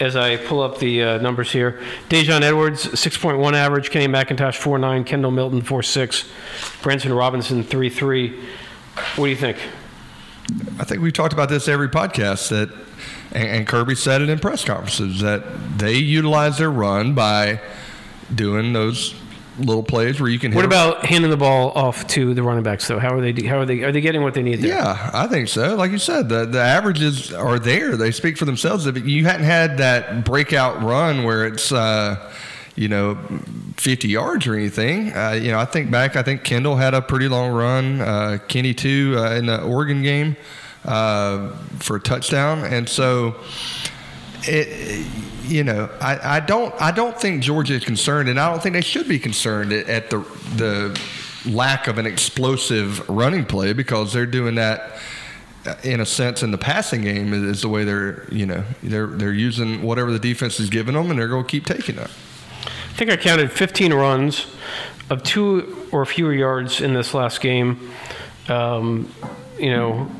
As 0.00 0.16
I 0.16 0.36
pull 0.36 0.60
up 0.60 0.78
the 0.78 1.02
uh, 1.02 1.18
numbers 1.18 1.52
here, 1.52 1.80
Daijun 2.08 2.42
Edwards 2.42 2.84
6.1 2.84 3.52
average, 3.54 3.90
Kenny 3.90 4.08
McIntosh 4.08 4.60
4.9, 4.60 5.06
Kendall 5.06 5.30
Milton 5.30 5.62
4.6, 5.62 6.82
Branson 6.82 7.12
Robinson 7.12 7.62
3.3. 7.62 8.36
What 9.16 9.26
do 9.26 9.30
you 9.30 9.36
think? 9.36 9.56
I 10.80 10.84
think 10.84 11.00
we've 11.00 11.12
talked 11.12 11.32
about 11.32 11.48
this 11.48 11.68
every 11.68 11.88
podcast 11.88 12.48
that, 12.48 12.70
and 13.32 13.66
Kirby 13.68 13.94
said 13.94 14.20
it 14.20 14.28
in 14.28 14.40
press 14.40 14.64
conferences 14.64 15.20
that 15.20 15.78
they 15.78 15.94
utilize 15.94 16.58
their 16.58 16.72
run 16.72 17.14
by 17.14 17.60
doing 18.34 18.72
those 18.72 19.14
little 19.58 19.82
plays 19.82 20.20
where 20.20 20.30
you 20.30 20.38
can. 20.38 20.54
What 20.54 20.64
about 20.64 21.04
handing 21.06 21.30
the 21.30 21.36
ball 21.36 21.70
off 21.72 22.06
to 22.08 22.34
the 22.34 22.42
running 22.42 22.62
backs 22.62 22.88
though? 22.88 22.98
How 22.98 23.14
are 23.14 23.20
they? 23.20 23.46
How 23.46 23.58
are 23.58 23.66
they? 23.66 23.82
Are 23.82 23.92
they 23.92 24.00
getting 24.00 24.22
what 24.22 24.34
they 24.34 24.42
need? 24.42 24.60
There? 24.60 24.70
Yeah, 24.70 25.10
I 25.12 25.26
think 25.26 25.48
so. 25.48 25.74
Like 25.76 25.90
you 25.90 25.98
said, 25.98 26.28
the 26.28 26.46
the 26.46 26.60
averages 26.60 27.32
are 27.32 27.58
there. 27.58 27.96
They 27.96 28.10
speak 28.10 28.36
for 28.36 28.44
themselves. 28.44 28.86
If 28.86 29.06
you 29.06 29.24
hadn't 29.24 29.46
had 29.46 29.78
that 29.78 30.24
breakout 30.24 30.82
run 30.82 31.24
where 31.24 31.46
it's. 31.46 31.72
Uh, 31.72 32.32
you 32.76 32.88
know, 32.88 33.14
50 33.76 34.08
yards 34.08 34.48
or 34.48 34.54
anything. 34.54 35.12
Uh, 35.12 35.30
you 35.30 35.52
know, 35.52 35.60
I 35.60 35.64
think 35.64 35.92
back, 35.92 36.16
I 36.16 36.24
think 36.24 36.42
Kendall 36.42 36.74
had 36.74 36.92
a 36.92 37.00
pretty 37.00 37.28
long 37.28 37.52
run. 37.52 38.00
Uh, 38.00 38.38
Kenny, 38.48 38.74
too, 38.74 39.14
uh, 39.16 39.36
in 39.36 39.46
the 39.46 39.62
Oregon 39.62 40.02
game 40.02 40.36
uh, 40.84 41.50
for 41.78 41.96
a 41.96 42.00
touchdown. 42.00 42.64
And 42.64 42.88
so, 42.88 43.36
it, 44.48 45.06
you 45.46 45.64
know, 45.64 45.90
I, 46.00 46.36
I 46.36 46.40
don't 46.40 46.74
I 46.80 46.90
don't 46.90 47.18
think 47.18 47.42
Georgia 47.42 47.74
is 47.74 47.84
concerned, 47.84 48.28
and 48.28 48.38
I 48.40 48.50
don't 48.50 48.62
think 48.62 48.74
they 48.74 48.80
should 48.80 49.08
be 49.08 49.18
concerned 49.18 49.72
at 49.72 50.10
the 50.10 50.18
the 50.56 51.00
lack 51.46 51.86
of 51.86 51.98
an 51.98 52.06
explosive 52.06 53.06
running 53.08 53.44
play 53.44 53.72
because 53.72 54.12
they're 54.12 54.24
doing 54.26 54.54
that 54.54 54.98
uh, 55.66 55.74
in 55.82 56.00
a 56.00 56.06
sense 56.06 56.42
in 56.42 56.50
the 56.50 56.58
passing 56.58 57.02
game 57.02 57.34
is 57.34 57.62
the 57.62 57.68
way 57.68 57.84
they're 57.84 58.26
you 58.32 58.46
know 58.46 58.64
they're 58.82 59.06
they're 59.06 59.32
using 59.32 59.82
whatever 59.82 60.10
the 60.10 60.18
defense 60.18 60.58
is 60.58 60.70
giving 60.70 60.94
them 60.94 61.10
and 61.10 61.18
they're 61.18 61.28
going 61.28 61.44
to 61.44 61.50
keep 61.50 61.66
taking 61.66 61.96
it. 61.98 62.10
I 62.66 62.96
think 62.96 63.10
I 63.10 63.16
counted 63.16 63.50
15 63.50 63.92
runs 63.92 64.46
of 65.10 65.22
two 65.22 65.88
or 65.92 66.06
fewer 66.06 66.32
yards 66.32 66.80
in 66.80 66.94
this 66.94 67.12
last 67.12 67.40
game. 67.40 67.90
Um, 68.48 69.12
you 69.58 69.70
know, 69.70 70.10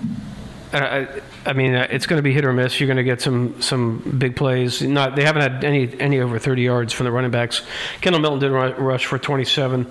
I, 0.73 1.09
I 1.47 1.53
mean, 1.53 1.75
uh, 1.75 1.87
it's 1.91 2.07
going 2.07 2.19
to 2.19 2.23
be 2.23 2.33
hit 2.33 2.45
or 2.45 2.53
miss. 2.53 2.81
You're 2.81 2.87
going 2.87 2.97
to 2.97 3.05
get 3.05 3.21
some 3.21 3.61
some 3.61 4.17
big 4.19 4.37
plays. 4.37 4.83
Not 4.83 5.17
they 5.17 5.25
haven't 5.25 5.43
had 5.43 5.65
any 5.65 5.99
any 6.01 6.21
over 6.21 6.39
30 6.39 6.63
yards 6.63 6.93
from 6.93 7.05
the 7.05 7.13
running 7.13 7.31
backs. 7.31 7.63
Kendall 8.01 8.21
Milton 8.21 8.41
did 8.41 8.51
rush 8.53 9.07
for 9.07 9.19
27 9.19 9.87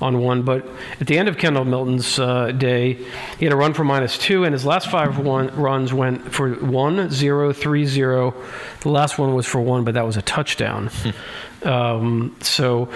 on 0.00 0.20
one, 0.20 0.42
but 0.42 0.66
at 1.00 1.06
the 1.06 1.18
end 1.18 1.28
of 1.28 1.38
Kendall 1.38 1.64
Milton's 1.64 2.18
uh, 2.18 2.52
day, 2.52 2.94
he 3.38 3.44
had 3.44 3.52
a 3.52 3.56
run 3.56 3.74
for 3.74 3.84
minus 3.84 4.18
two, 4.18 4.44
and 4.44 4.52
his 4.52 4.64
last 4.64 4.90
five 4.90 5.18
one, 5.18 5.54
runs 5.56 5.92
went 5.92 6.32
for 6.32 6.50
one 6.54 7.10
zero 7.10 7.52
three 7.52 7.86
zero. 7.86 8.34
The 8.80 8.90
last 8.90 9.18
one 9.18 9.34
was 9.34 9.46
for 9.46 9.60
one, 9.60 9.84
but 9.84 9.94
that 9.94 10.06
was 10.06 10.16
a 10.16 10.22
touchdown. 10.22 10.90
Um, 11.64 12.34
so 12.40 12.88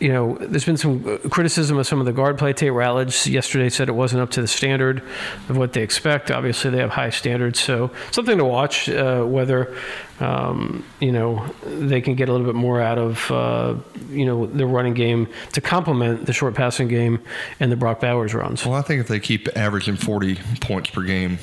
you 0.00 0.08
know, 0.08 0.36
there's 0.40 0.64
been 0.64 0.78
some 0.78 1.06
uh, 1.06 1.28
criticism 1.28 1.76
of 1.78 1.86
some 1.86 2.00
of 2.00 2.06
the 2.06 2.12
guard 2.12 2.38
play. 2.38 2.52
Tate 2.52 2.72
Ratledge 2.72 3.30
yesterday 3.30 3.68
said 3.68 3.88
it 3.88 3.92
wasn't 3.92 4.22
up 4.22 4.30
to 4.30 4.40
the 4.40 4.48
standard 4.48 5.02
of 5.48 5.56
what 5.56 5.74
they 5.74 5.82
expect. 5.82 6.30
Obviously, 6.30 6.70
they 6.70 6.78
have 6.78 6.90
high 6.90 7.10
standards, 7.10 7.60
so 7.60 7.90
something 8.10 8.38
to 8.38 8.44
watch. 8.44 8.88
Uh, 8.88 9.22
whether 9.24 9.76
um, 10.20 10.84
you 11.00 11.12
know 11.12 11.46
they 11.64 12.00
can 12.00 12.14
get 12.14 12.28
a 12.28 12.32
little 12.32 12.46
bit 12.46 12.54
more 12.54 12.80
out 12.80 12.98
of 12.98 13.30
uh, 13.30 13.74
you 14.08 14.24
know 14.24 14.46
the 14.46 14.66
running 14.66 14.94
game 14.94 15.28
to 15.52 15.60
complement 15.60 16.24
the 16.26 16.32
short 16.32 16.54
passing 16.54 16.88
game 16.88 17.22
and 17.60 17.70
the 17.70 17.76
Brock 17.76 18.00
Bowers 18.00 18.34
runs. 18.34 18.64
Well, 18.64 18.74
I 18.74 18.82
think 18.82 19.00
if 19.02 19.08
they 19.08 19.20
keep 19.20 19.48
averaging 19.54 19.96
40 19.96 20.36
points 20.60 20.90
per 20.90 21.02
game, 21.02 21.38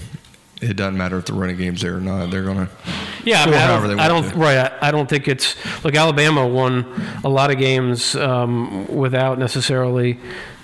it 0.62 0.76
doesn't 0.76 0.98
matter 0.98 1.18
if 1.18 1.26
the 1.26 1.34
running 1.34 1.58
game's 1.58 1.82
there 1.82 1.98
or 1.98 2.02
not. 2.02 2.32
They're 2.32 2.44
gonna. 2.44 2.70
Yeah, 3.24 3.44
I, 3.44 3.46
mean, 3.46 3.56
I 3.56 3.68
don't. 3.68 4.00
I 4.00 4.08
don't 4.08 4.36
right. 4.36 4.58
I, 4.58 4.88
I, 4.88 4.92
don't 4.92 5.08
think 5.10 5.28
it's 5.28 5.56
like 5.84 5.96
Alabama 5.96 6.48
won 6.48 6.86
a 7.24 7.30
lot 7.30 7.52
of 7.52 7.58
games 7.58 8.16
um, 8.16 8.88
without 8.88 9.38
necessarily 9.38 10.20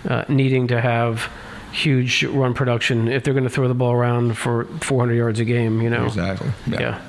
uh, 0.07 0.25
needing 0.27 0.67
to 0.67 0.81
have 0.81 1.31
huge 1.71 2.23
run 2.23 2.53
production 2.53 3.07
if 3.07 3.23
they're 3.23 3.33
going 3.33 3.43
to 3.43 3.49
throw 3.49 3.67
the 3.67 3.73
ball 3.73 3.91
around 3.91 4.37
for 4.37 4.65
400 4.81 5.13
yards 5.13 5.39
a 5.39 5.45
game. 5.45 5.81
You 5.81 5.89
know. 5.89 6.05
Exactly. 6.05 6.51
Yeah. 6.67 7.01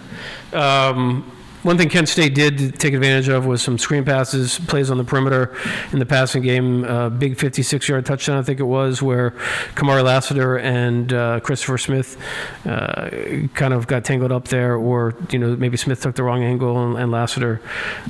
yeah. 0.53 0.89
Um, 0.89 1.31
one 1.65 1.79
thing 1.79 1.89
Kent 1.89 2.11
State 2.11 2.35
did 2.35 2.79
take 2.79 2.93
advantage 2.93 3.29
of 3.29 3.47
was 3.47 3.63
some 3.63 3.79
screen 3.79 4.05
passes, 4.05 4.59
plays 4.59 4.91
on 4.91 4.99
the 4.99 5.05
perimeter 5.05 5.57
in 5.93 5.99
the 5.99 6.05
passing 6.05 6.43
game. 6.43 6.85
Uh, 6.85 7.09
big 7.09 7.39
56 7.39 7.89
yard 7.89 8.05
touchdown, 8.05 8.37
I 8.37 8.43
think 8.43 8.61
it 8.61 8.65
was, 8.65 9.01
where 9.01 9.31
Kamari 9.75 10.05
Lassiter 10.05 10.59
and 10.59 11.11
uh, 11.13 11.41
Christopher 11.41 11.79
Smith 11.79 12.19
uh, 12.67 13.09
kind 13.55 13.73
of 13.73 13.87
got 13.87 14.05
tangled 14.05 14.31
up 14.31 14.49
there, 14.49 14.77
or 14.77 15.15
you 15.31 15.39
know 15.39 15.57
maybe 15.57 15.79
Smith 15.79 16.03
took 16.03 16.15
the 16.15 16.23
wrong 16.23 16.45
angle 16.45 16.85
and, 16.85 16.99
and 16.99 17.11
Lassiter, 17.11 17.63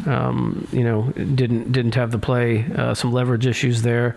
um, 0.07 0.67
you 0.73 0.83
know, 0.83 1.13
didn't 1.13 1.71
didn't 1.71 1.95
have 1.95 2.11
the 2.11 2.19
play. 2.19 2.67
Uh, 2.75 2.93
some 2.93 3.13
leverage 3.13 3.47
issues 3.47 3.83
there 3.83 4.17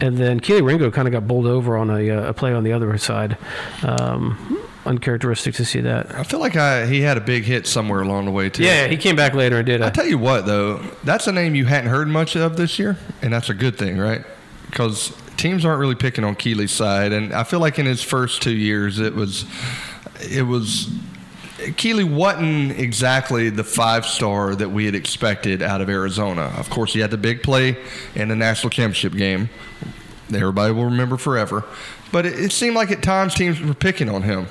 and 0.00 0.18
then 0.18 0.40
Kelee 0.40 0.66
Ringo 0.66 0.90
kind 0.90 1.06
of 1.06 1.12
got 1.12 1.28
bowled 1.28 1.46
over 1.46 1.76
on 1.76 1.88
a, 1.88 2.10
uh, 2.10 2.30
a 2.30 2.34
play 2.34 2.52
on 2.52 2.64
the 2.64 2.72
other 2.72 2.98
side. 2.98 3.38
Um, 3.82 4.63
uncharacteristic 4.86 5.54
to 5.54 5.64
see 5.64 5.80
that. 5.80 6.14
I 6.14 6.22
feel 6.22 6.40
like 6.40 6.56
I, 6.56 6.86
he 6.86 7.00
had 7.00 7.16
a 7.16 7.20
big 7.20 7.44
hit 7.44 7.66
somewhere 7.66 8.02
along 8.02 8.26
the 8.26 8.30
way 8.30 8.50
too. 8.50 8.64
Yeah, 8.64 8.86
he 8.86 8.96
came 8.96 9.16
back 9.16 9.34
later 9.34 9.58
and 9.58 9.66
did. 9.66 9.80
It. 9.80 9.84
I 9.84 9.90
tell 9.90 10.06
you 10.06 10.18
what, 10.18 10.46
though, 10.46 10.78
that's 11.04 11.26
a 11.26 11.32
name 11.32 11.54
you 11.54 11.64
hadn't 11.64 11.90
heard 11.90 12.08
much 12.08 12.36
of 12.36 12.56
this 12.56 12.78
year, 12.78 12.98
and 13.22 13.32
that's 13.32 13.48
a 13.48 13.54
good 13.54 13.78
thing, 13.78 13.98
right? 13.98 14.24
Because 14.70 15.16
teams 15.36 15.64
aren't 15.64 15.80
really 15.80 15.94
picking 15.94 16.24
on 16.24 16.34
Kelee's 16.34 16.72
side, 16.72 17.12
and 17.12 17.32
I 17.32 17.44
feel 17.44 17.60
like 17.60 17.78
in 17.78 17.86
his 17.86 18.02
first 18.02 18.42
two 18.42 18.54
years, 18.54 18.98
it 18.98 19.14
was, 19.14 19.44
it 20.20 20.42
was. 20.42 20.90
Kelee 21.76 22.04
wasn't 22.04 22.78
exactly 22.78 23.48
the 23.48 23.64
five 23.64 24.04
star 24.04 24.54
that 24.54 24.68
we 24.68 24.84
had 24.84 24.94
expected 24.94 25.62
out 25.62 25.80
of 25.80 25.88
Arizona. 25.88 26.52
Of 26.58 26.68
course, 26.68 26.92
he 26.92 27.00
had 27.00 27.10
the 27.10 27.16
big 27.16 27.42
play 27.42 27.78
in 28.14 28.28
the 28.28 28.36
national 28.36 28.70
championship 28.70 29.14
game. 29.14 29.48
That 30.28 30.40
everybody 30.40 30.72
will 30.72 30.86
remember 30.86 31.16
forever. 31.16 31.64
But 32.10 32.26
it, 32.26 32.38
it 32.38 32.52
seemed 32.52 32.74
like 32.74 32.90
at 32.90 33.02
times 33.02 33.34
teams 33.34 33.60
were 33.60 33.74
picking 33.74 34.08
on 34.08 34.22
him 34.22 34.46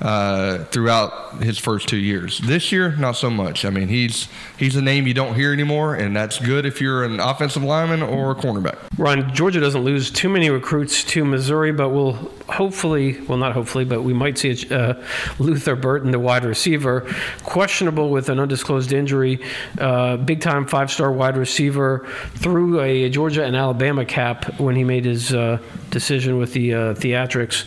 uh, 0.00 0.64
throughout 0.64 1.42
his 1.42 1.58
first 1.58 1.88
two 1.88 1.96
years. 1.96 2.38
This 2.38 2.72
year, 2.72 2.96
not 2.96 3.12
so 3.12 3.30
much. 3.30 3.64
I 3.64 3.70
mean, 3.70 3.88
he's 3.88 4.28
he's 4.58 4.76
a 4.76 4.82
name 4.82 5.06
you 5.06 5.14
don't 5.14 5.34
hear 5.34 5.52
anymore, 5.52 5.94
and 5.94 6.16
that's 6.16 6.38
good 6.38 6.64
if 6.66 6.80
you're 6.80 7.04
an 7.04 7.20
offensive 7.20 7.62
lineman 7.62 8.02
or 8.02 8.30
a 8.30 8.34
cornerback. 8.34 8.78
Ron, 8.96 9.32
Georgia 9.34 9.60
doesn't 9.60 9.82
lose 9.82 10.10
too 10.10 10.28
many 10.28 10.50
recruits 10.50 11.04
to 11.04 11.24
Missouri, 11.24 11.72
but 11.72 11.90
we'll 11.90 12.14
hopefully, 12.48 13.20
well, 13.22 13.38
not 13.38 13.52
hopefully, 13.52 13.84
but 13.84 14.02
we 14.02 14.12
might 14.12 14.38
see 14.38 14.50
uh, 14.70 14.94
Luther 15.38 15.76
Burden, 15.76 16.10
the 16.10 16.18
wide 16.18 16.44
receiver, 16.44 17.06
questionable 17.42 18.10
with 18.10 18.28
an 18.28 18.40
undisclosed 18.40 18.92
injury. 18.92 19.40
Uh, 19.78 20.16
big 20.16 20.40
time 20.40 20.66
five 20.66 20.90
star 20.90 21.12
wide 21.12 21.36
receiver 21.36 22.06
through 22.34 22.80
a 22.80 23.08
Georgia 23.10 23.44
and 23.44 23.56
Alabama 23.56 24.04
cap 24.04 24.58
when 24.58 24.76
he 24.76 24.84
made 24.84 25.04
his 25.04 25.32
uh, 25.32 25.58
decision 25.90 26.38
with 26.38 26.52
the 26.52 26.74
uh, 26.74 26.94
theatrics. 26.94 27.64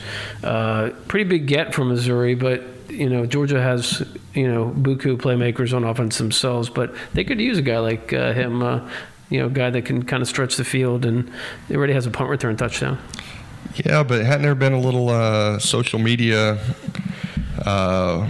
Pretty 1.08 1.30
big 1.30 1.48
get 1.48 1.74
from 1.74 1.90
Missouri, 1.90 2.23
but 2.34 2.64
you 2.90 3.10
know 3.10 3.26
Georgia 3.26 3.62
has 3.62 4.02
you 4.34 4.48
know 4.52 4.74
buku 4.76 5.18
playmakers 5.18 5.76
on 5.76 5.84
offense 5.84 6.18
themselves, 6.18 6.70
but 6.70 6.96
they 7.14 7.24
could 7.24 7.42
use 7.42 7.58
a 7.58 7.62
guy 7.62 7.80
like 7.80 8.14
uh, 8.14 8.34
him. 8.34 8.64
Uh, 8.64 8.90
you 9.30 9.40
know, 9.40 9.48
a 9.48 9.50
guy 9.50 9.72
that 9.72 9.86
can 9.86 10.04
kind 10.04 10.22
of 10.22 10.30
stretch 10.30 10.58
the 10.58 10.64
field, 10.64 11.06
and 11.06 11.32
already 11.72 11.94
has 11.94 12.06
a 12.06 12.12
punt 12.12 12.30
return 12.30 12.56
touchdown. 12.56 13.00
Yeah, 13.84 14.04
but 14.04 14.24
hadn't 14.24 14.44
there 14.44 14.54
been 14.54 14.74
a 14.74 14.80
little 14.80 15.10
uh, 15.10 15.58
social 15.58 15.98
media 15.98 16.60
uh, 17.66 18.28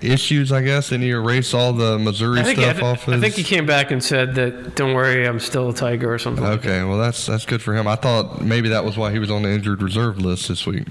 issues, 0.00 0.52
I 0.52 0.62
guess, 0.62 0.92
and 0.92 1.02
he 1.02 1.10
erased 1.10 1.54
all 1.54 1.72
the 1.72 1.98
Missouri 1.98 2.44
stuff 2.44 2.82
I, 2.82 2.86
off 2.86 3.04
his. 3.04 3.14
I 3.14 3.20
think 3.20 3.34
he 3.34 3.42
came 3.42 3.66
back 3.66 3.90
and 3.90 4.02
said 4.02 4.34
that, 4.34 4.74
"Don't 4.74 4.94
worry, 4.94 5.26
I'm 5.26 5.40
still 5.40 5.70
a 5.70 5.74
Tiger" 5.74 6.12
or 6.12 6.18
something. 6.18 6.44
Okay, 6.44 6.80
like 6.80 6.88
well 6.88 6.98
that's 6.98 7.26
that's 7.26 7.44
good 7.44 7.62
for 7.62 7.74
him. 7.74 7.86
I 7.86 7.96
thought 7.96 8.42
maybe 8.42 8.68
that 8.70 8.84
was 8.84 8.96
why 8.96 9.12
he 9.12 9.18
was 9.18 9.30
on 9.30 9.42
the 9.42 9.50
injured 9.50 9.82
reserve 9.82 10.18
list 10.18 10.48
this 10.48 10.66
week, 10.66 10.86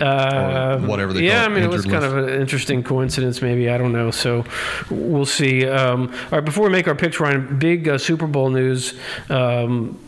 uh, 0.00 0.78
whatever 0.80 1.12
they 1.12 1.24
yeah, 1.24 1.44
I 1.44 1.48
mean, 1.48 1.62
it 1.62 1.70
was 1.70 1.86
list. 1.86 1.92
kind 1.92 2.04
of 2.04 2.16
an 2.16 2.40
interesting 2.40 2.82
coincidence. 2.82 3.42
Maybe 3.42 3.68
I 3.70 3.78
don't 3.78 3.92
know. 3.92 4.10
So 4.10 4.44
we'll 4.90 5.26
see. 5.26 5.66
Um, 5.66 6.12
all 6.24 6.38
right, 6.38 6.44
before 6.44 6.64
we 6.64 6.70
make 6.70 6.88
our 6.88 6.94
picks, 6.94 7.20
Ryan, 7.20 7.58
big 7.58 7.88
uh, 7.88 7.98
Super 7.98 8.26
Bowl 8.26 8.50
news. 8.50 8.94
Um, 9.28 9.98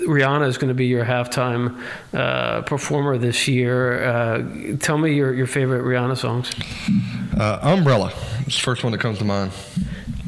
Rihanna 0.00 0.46
is 0.48 0.58
going 0.58 0.68
to 0.68 0.74
be 0.74 0.86
your 0.86 1.04
halftime 1.04 1.80
uh, 2.12 2.62
performer 2.62 3.18
this 3.18 3.46
year. 3.48 4.02
Uh, 4.04 4.76
tell 4.78 4.98
me 4.98 5.14
your, 5.14 5.32
your 5.34 5.46
favorite 5.46 5.82
Rihanna 5.82 6.16
songs. 6.16 6.50
Uh, 7.38 7.58
Umbrella. 7.62 8.12
It's 8.46 8.56
the 8.56 8.62
first 8.62 8.82
one 8.82 8.92
that 8.92 9.00
comes 9.00 9.18
to 9.18 9.24
mind. 9.24 9.52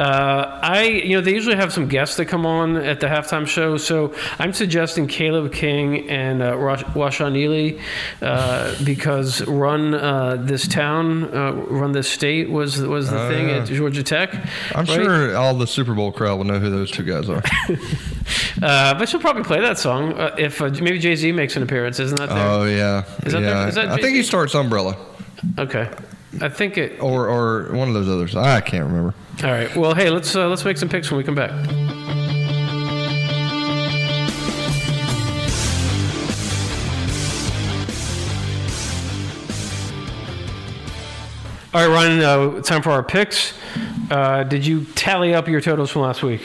Uh, 0.03 0.59
I, 0.63 0.85
you 0.85 1.15
know, 1.17 1.21
they 1.21 1.33
usually 1.33 1.55
have 1.57 1.73
some 1.73 1.87
guests 1.87 2.17
that 2.17 2.27
come 2.27 2.45
on 2.45 2.77
at 2.77 2.99
the 3.01 3.07
halftime 3.07 3.47
show. 3.47 3.77
So 3.77 4.13
I'm 4.41 4.53
suggesting 4.53 5.07
Caleb 5.07 5.53
King 5.53 6.09
and 6.11 6.43
uh, 6.43 6.55
Washaun 6.57 7.35
Ealey 7.37 7.81
uh, 8.21 8.75
because 8.85 9.47
"Run 9.47 9.95
uh, 9.95 10.37
This 10.41 10.67
Town, 10.67 11.25
uh, 11.35 11.53
Run 11.53 11.93
This 11.93 12.09
State" 12.09 12.51
was 12.51 12.81
was 12.81 13.11
the 13.11 13.23
Oh, 13.23 13.29
thing 13.29 13.51
at 13.51 13.67
Georgia 13.69 14.03
Tech. 14.03 14.35
I'm 14.75 14.85
right? 14.85 14.89
sure 14.89 15.37
all 15.37 15.55
the 15.55 15.67
Super 15.67 15.95
Bowl 15.95 16.11
crowd 16.11 16.37
will 16.39 16.45
know 16.47 16.59
who 16.59 16.71
those 16.71 16.91
two 16.91 17.05
guys 17.05 17.29
are. 17.29 17.43
Uh, 18.63 18.95
but 18.95 19.09
she'll 19.09 19.19
probably 19.21 19.43
play 19.43 19.61
that 19.61 19.77
song 19.79 20.13
uh, 20.13 20.35
if 20.39 20.61
uh, 20.63 20.69
maybe 20.81 20.99
Jay 20.99 21.17
Z 21.17 21.33
makes 21.33 21.57
an 21.57 21.63
appearance. 21.65 21.99
Isn't 21.99 22.19
that 22.19 22.29
there? 22.29 22.39
oh 22.49 22.65
yeah, 22.65 23.03
Is 23.27 23.33
that 23.33 23.43
yeah. 23.43 23.63
the- 23.63 23.69
is 23.69 23.75
that 23.75 23.89
I 23.89 23.97
think 23.97 24.15
he 24.15 24.23
starts 24.23 24.55
Umbrella 24.55 24.97
Okay, 25.59 25.91
I 26.41 26.49
think 26.49 26.79
it. 26.79 27.01
or 27.01 27.29
or 27.29 27.73
one 27.73 27.89
of 27.89 27.95
those 27.95 28.09
others. 28.09 28.35
I 28.37 28.61
can't 28.61 28.87
remember. 28.87 29.15
All 29.45 29.51
right. 29.51 29.75
Well, 29.77 29.95
hey, 29.95 30.11
let's 30.11 30.35
uh, 30.35 30.49
let's 30.49 30.65
make 30.65 30.77
some 30.79 30.89
picks 30.89 31.11
when 31.11 31.19
we 31.19 31.25
come 31.25 31.35
back. 31.35 31.51
All 41.75 41.81
right, 41.89 41.93
Ryan. 41.93 42.21
Uh, 42.21 42.61
time 42.61 42.83
for 42.83 42.91
our 42.91 43.03
picks. 43.03 43.55
Uh, 44.11 44.43
did 44.43 44.67
you 44.67 44.85
tally 44.95 45.33
up 45.35 45.49
your 45.49 45.63
totals 45.63 45.91
from 45.91 46.03
last 46.03 46.23
week? 46.23 46.43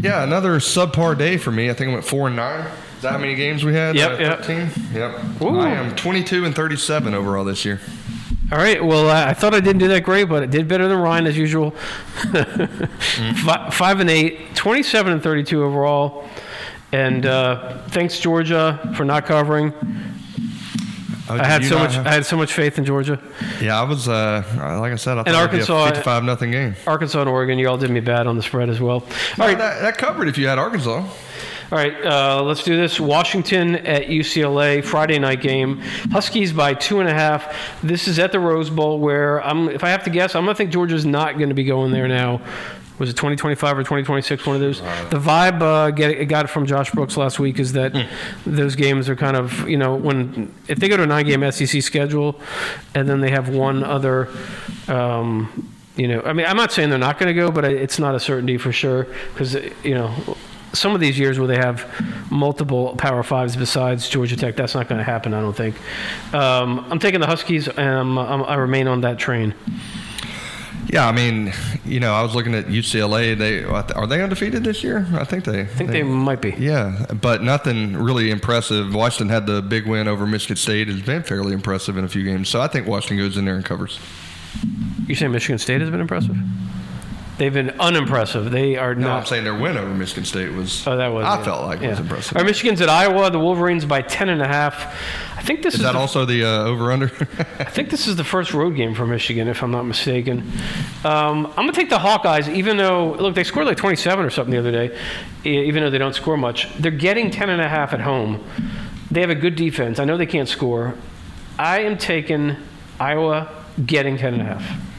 Yeah, 0.00 0.24
another 0.24 0.58
subpar 0.58 1.16
day 1.16 1.36
for 1.36 1.52
me. 1.52 1.70
I 1.70 1.74
think 1.74 1.90
I 1.90 1.92
went 1.92 2.04
four 2.04 2.26
and 2.26 2.34
nine. 2.34 2.66
Is 2.96 3.02
that 3.02 3.12
how 3.12 3.18
many 3.18 3.36
games 3.36 3.64
we 3.64 3.74
had? 3.74 3.94
Yep, 3.94 4.10
Uh, 4.18 4.22
yep. 4.22 4.38
13? 4.44 4.70
Yep. 4.92 5.42
Ooh. 5.42 5.58
I 5.60 5.68
am 5.70 5.94
22 5.94 6.44
and 6.46 6.54
37 6.54 7.14
overall 7.14 7.44
this 7.44 7.64
year. 7.64 7.80
All 8.52 8.58
right. 8.58 8.84
Well, 8.84 9.08
I 9.08 9.30
I 9.30 9.34
thought 9.34 9.54
I 9.54 9.60
didn't 9.60 9.78
do 9.78 9.88
that 9.88 10.02
great, 10.04 10.24
but 10.28 10.42
I 10.42 10.46
did 10.46 10.68
better 10.68 10.86
than 10.88 10.98
Ryan 10.98 11.26
as 11.26 11.36
usual. 11.36 11.70
Fi- 13.44 13.70
Five 13.70 14.00
and 14.00 14.10
eight, 14.10 14.54
27 14.54 15.12
and 15.12 15.22
32 15.22 15.62
overall. 15.64 16.28
And 16.92 17.26
uh, 17.26 17.82
thanks 17.88 18.20
Georgia 18.20 18.92
for 18.96 19.04
not 19.04 19.26
covering. 19.26 19.72
Oh, 21.28 21.36
I 21.38 21.44
had 21.44 21.64
so 21.64 21.78
much. 21.78 21.94
have- 21.94 22.06
I 22.06 22.10
had 22.12 22.26
so 22.26 22.36
much 22.36 22.52
faith 22.52 22.76
in 22.78 22.84
Georgia, 22.84 23.18
yeah, 23.60 23.80
I 23.80 23.84
was. 23.84 24.08
Uh, 24.08 24.42
like 24.80 24.92
I 24.92 24.96
said, 24.96 25.16
I 25.18 25.22
be 25.22 25.30
Arkansas- 25.30 25.84
a 25.84 25.88
55 25.88 26.22
nothing 26.22 26.50
game. 26.50 26.76
Arkansas 26.86 27.20
and 27.20 27.30
Oregon. 27.30 27.58
You 27.58 27.68
all 27.68 27.78
did 27.78 27.90
me 27.90 28.00
bad 28.00 28.26
on 28.26 28.36
the 28.36 28.42
spread 28.42 28.68
as 28.68 28.78
well. 28.78 28.96
All 29.40 29.46
right. 29.46 29.56
that, 29.56 29.80
that 29.80 29.96
covered 29.98 30.28
if 30.28 30.36
you 30.36 30.46
had 30.46 30.58
Arkansas. 30.58 31.02
All 31.74 31.80
right, 31.80 32.06
uh, 32.06 32.40
let's 32.40 32.62
do 32.62 32.76
this. 32.76 33.00
Washington 33.00 33.74
at 33.74 34.04
UCLA, 34.04 34.84
Friday 34.84 35.18
night 35.18 35.40
game. 35.40 35.80
Huskies 36.12 36.52
by 36.52 36.72
two 36.72 37.00
and 37.00 37.08
a 37.08 37.12
half. 37.12 37.52
This 37.82 38.06
is 38.06 38.20
at 38.20 38.30
the 38.30 38.38
Rose 38.38 38.70
Bowl, 38.70 39.00
where 39.00 39.44
I'm. 39.44 39.68
If 39.68 39.82
I 39.82 39.88
have 39.88 40.04
to 40.04 40.10
guess, 40.10 40.36
I'm 40.36 40.44
gonna 40.44 40.54
think 40.54 40.70
Georgia's 40.70 41.04
not 41.04 41.36
going 41.36 41.48
to 41.48 41.54
be 41.56 41.64
going 41.64 41.90
there 41.90 42.06
now. 42.06 42.40
Was 43.00 43.10
it 43.10 43.14
2025 43.14 43.78
or 43.78 43.80
2026? 43.80 44.46
One 44.46 44.54
of 44.54 44.62
those. 44.62 44.78
The 45.10 45.18
vibe 45.18 45.62
uh, 45.62 45.90
get, 45.90 46.28
got 46.28 46.44
it 46.44 46.48
from 46.48 46.64
Josh 46.64 46.92
Brooks 46.92 47.16
last 47.16 47.40
week 47.40 47.58
is 47.58 47.72
that 47.72 48.06
those 48.46 48.76
games 48.76 49.08
are 49.08 49.16
kind 49.16 49.36
of 49.36 49.68
you 49.68 49.76
know 49.76 49.96
when 49.96 50.54
if 50.68 50.78
they 50.78 50.86
go 50.86 50.96
to 50.96 51.02
a 51.02 51.06
nine-game 51.06 51.50
SEC 51.50 51.82
schedule, 51.82 52.40
and 52.94 53.08
then 53.08 53.20
they 53.20 53.32
have 53.32 53.48
one 53.48 53.82
other. 53.82 54.28
Um, 54.86 55.72
you 55.96 56.06
know, 56.06 56.22
I 56.22 56.34
mean, 56.34 56.46
I'm 56.46 56.56
not 56.56 56.70
saying 56.70 56.90
they're 56.90 56.98
not 57.00 57.18
going 57.18 57.34
to 57.34 57.40
go, 57.40 57.50
but 57.50 57.64
it's 57.64 57.98
not 57.98 58.14
a 58.14 58.20
certainty 58.20 58.58
for 58.58 58.70
sure 58.70 59.08
because 59.32 59.54
you 59.82 59.94
know 59.94 60.36
some 60.74 60.94
of 60.94 61.00
these 61.00 61.18
years 61.18 61.38
where 61.38 61.48
they 61.48 61.56
have 61.56 61.86
multiple 62.30 62.94
Power 62.96 63.22
Fives 63.22 63.56
besides 63.56 64.08
Georgia 64.08 64.36
Tech, 64.36 64.56
that's 64.56 64.74
not 64.74 64.88
going 64.88 64.98
to 64.98 65.04
happen. 65.04 65.32
I 65.34 65.40
don't 65.40 65.56
think. 65.56 65.76
Um, 66.34 66.86
I'm 66.90 66.98
taking 66.98 67.20
the 67.20 67.26
Huskies, 67.26 67.68
and 67.68 67.78
I'm, 67.80 68.18
I'm, 68.18 68.42
I 68.44 68.54
remain 68.56 68.88
on 68.88 69.00
that 69.02 69.18
train. 69.18 69.54
Yeah, 70.86 71.08
I 71.08 71.12
mean, 71.12 71.52
you 71.84 71.98
know, 71.98 72.12
I 72.12 72.22
was 72.22 72.34
looking 72.34 72.54
at 72.54 72.66
UCLA. 72.66 73.36
They 73.36 73.64
are 73.64 74.06
they 74.06 74.22
undefeated 74.22 74.64
this 74.64 74.84
year? 74.84 75.06
I 75.14 75.24
think 75.24 75.44
they. 75.44 75.62
I 75.62 75.66
think 75.66 75.90
they 75.90 76.02
might 76.02 76.40
be. 76.40 76.54
Yeah, 76.58 77.06
but 77.20 77.42
nothing 77.42 77.96
really 77.96 78.30
impressive. 78.30 78.94
Washington 78.94 79.28
had 79.28 79.46
the 79.46 79.62
big 79.62 79.86
win 79.86 80.06
over 80.06 80.26
Michigan 80.26 80.56
State. 80.56 80.88
It's 80.88 81.04
been 81.04 81.22
fairly 81.22 81.52
impressive 81.52 81.96
in 81.96 82.04
a 82.04 82.08
few 82.08 82.22
games. 82.22 82.48
So 82.48 82.60
I 82.60 82.68
think 82.68 82.86
Washington 82.86 83.16
goes 83.16 83.36
in 83.36 83.44
there 83.44 83.56
and 83.56 83.64
covers. 83.64 83.98
You 85.06 85.14
say 85.14 85.26
Michigan 85.26 85.58
State 85.58 85.80
has 85.80 85.90
been 85.90 86.00
impressive? 86.00 86.36
They've 87.36 87.52
been 87.52 87.70
unimpressive. 87.80 88.52
They 88.52 88.76
are 88.76 88.94
No, 88.94 89.08
not. 89.08 89.18
I'm 89.20 89.26
saying 89.26 89.42
their 89.42 89.58
win 89.58 89.76
over 89.76 89.92
Michigan 89.92 90.24
State 90.24 90.52
was. 90.52 90.86
Oh, 90.86 90.96
that 90.96 91.08
was. 91.08 91.24
I 91.24 91.38
yeah. 91.38 91.44
felt 91.44 91.64
like 91.64 91.82
it 91.82 91.88
was 91.88 91.98
impressive. 91.98 92.36
Right, 92.36 92.46
Michigan's 92.46 92.80
at 92.80 92.88
Iowa. 92.88 93.28
The 93.30 93.40
Wolverines 93.40 93.84
by 93.84 94.02
ten 94.02 94.28
and 94.28 94.40
a 94.40 94.46
half. 94.46 94.76
I 95.36 95.42
think 95.42 95.62
this 95.62 95.74
is, 95.74 95.80
Is 95.80 95.86
that 95.86 95.92
the, 95.92 95.98
also 95.98 96.24
the 96.24 96.44
uh, 96.44 96.64
over 96.64 96.92
under? 96.92 97.06
I 97.58 97.64
think 97.64 97.90
this 97.90 98.06
is 98.06 98.14
the 98.14 98.24
first 98.24 98.54
road 98.54 98.76
game 98.76 98.94
for 98.94 99.04
Michigan, 99.04 99.48
if 99.48 99.62
I'm 99.64 99.72
not 99.72 99.82
mistaken. 99.82 100.50
Um, 101.04 101.46
I'm 101.48 101.66
gonna 101.66 101.72
take 101.72 101.90
the 101.90 101.98
Hawkeyes, 101.98 102.48
even 102.54 102.76
though 102.76 103.14
look 103.14 103.34
they 103.34 103.44
scored 103.44 103.66
like 103.66 103.76
27 103.76 104.24
or 104.24 104.30
something 104.30 104.52
the 104.52 104.58
other 104.58 104.72
day, 104.72 104.96
even 105.44 105.82
though 105.82 105.90
they 105.90 105.98
don't 105.98 106.14
score 106.14 106.36
much. 106.36 106.72
They're 106.78 106.92
getting 106.92 107.30
10 107.32 107.50
and 107.50 107.60
a 107.60 107.68
half 107.68 107.92
at 107.92 108.00
home. 108.00 108.44
They 109.10 109.20
have 109.20 109.30
a 109.30 109.34
good 109.34 109.56
defense. 109.56 109.98
I 109.98 110.04
know 110.04 110.16
they 110.16 110.26
can't 110.26 110.48
score. 110.48 110.94
I 111.58 111.80
am 111.80 111.98
taking 111.98 112.56
Iowa 113.00 113.48
getting 113.84 114.16
10 114.16 114.34
and 114.34 114.42
a 114.42 114.46
half. 114.46 114.93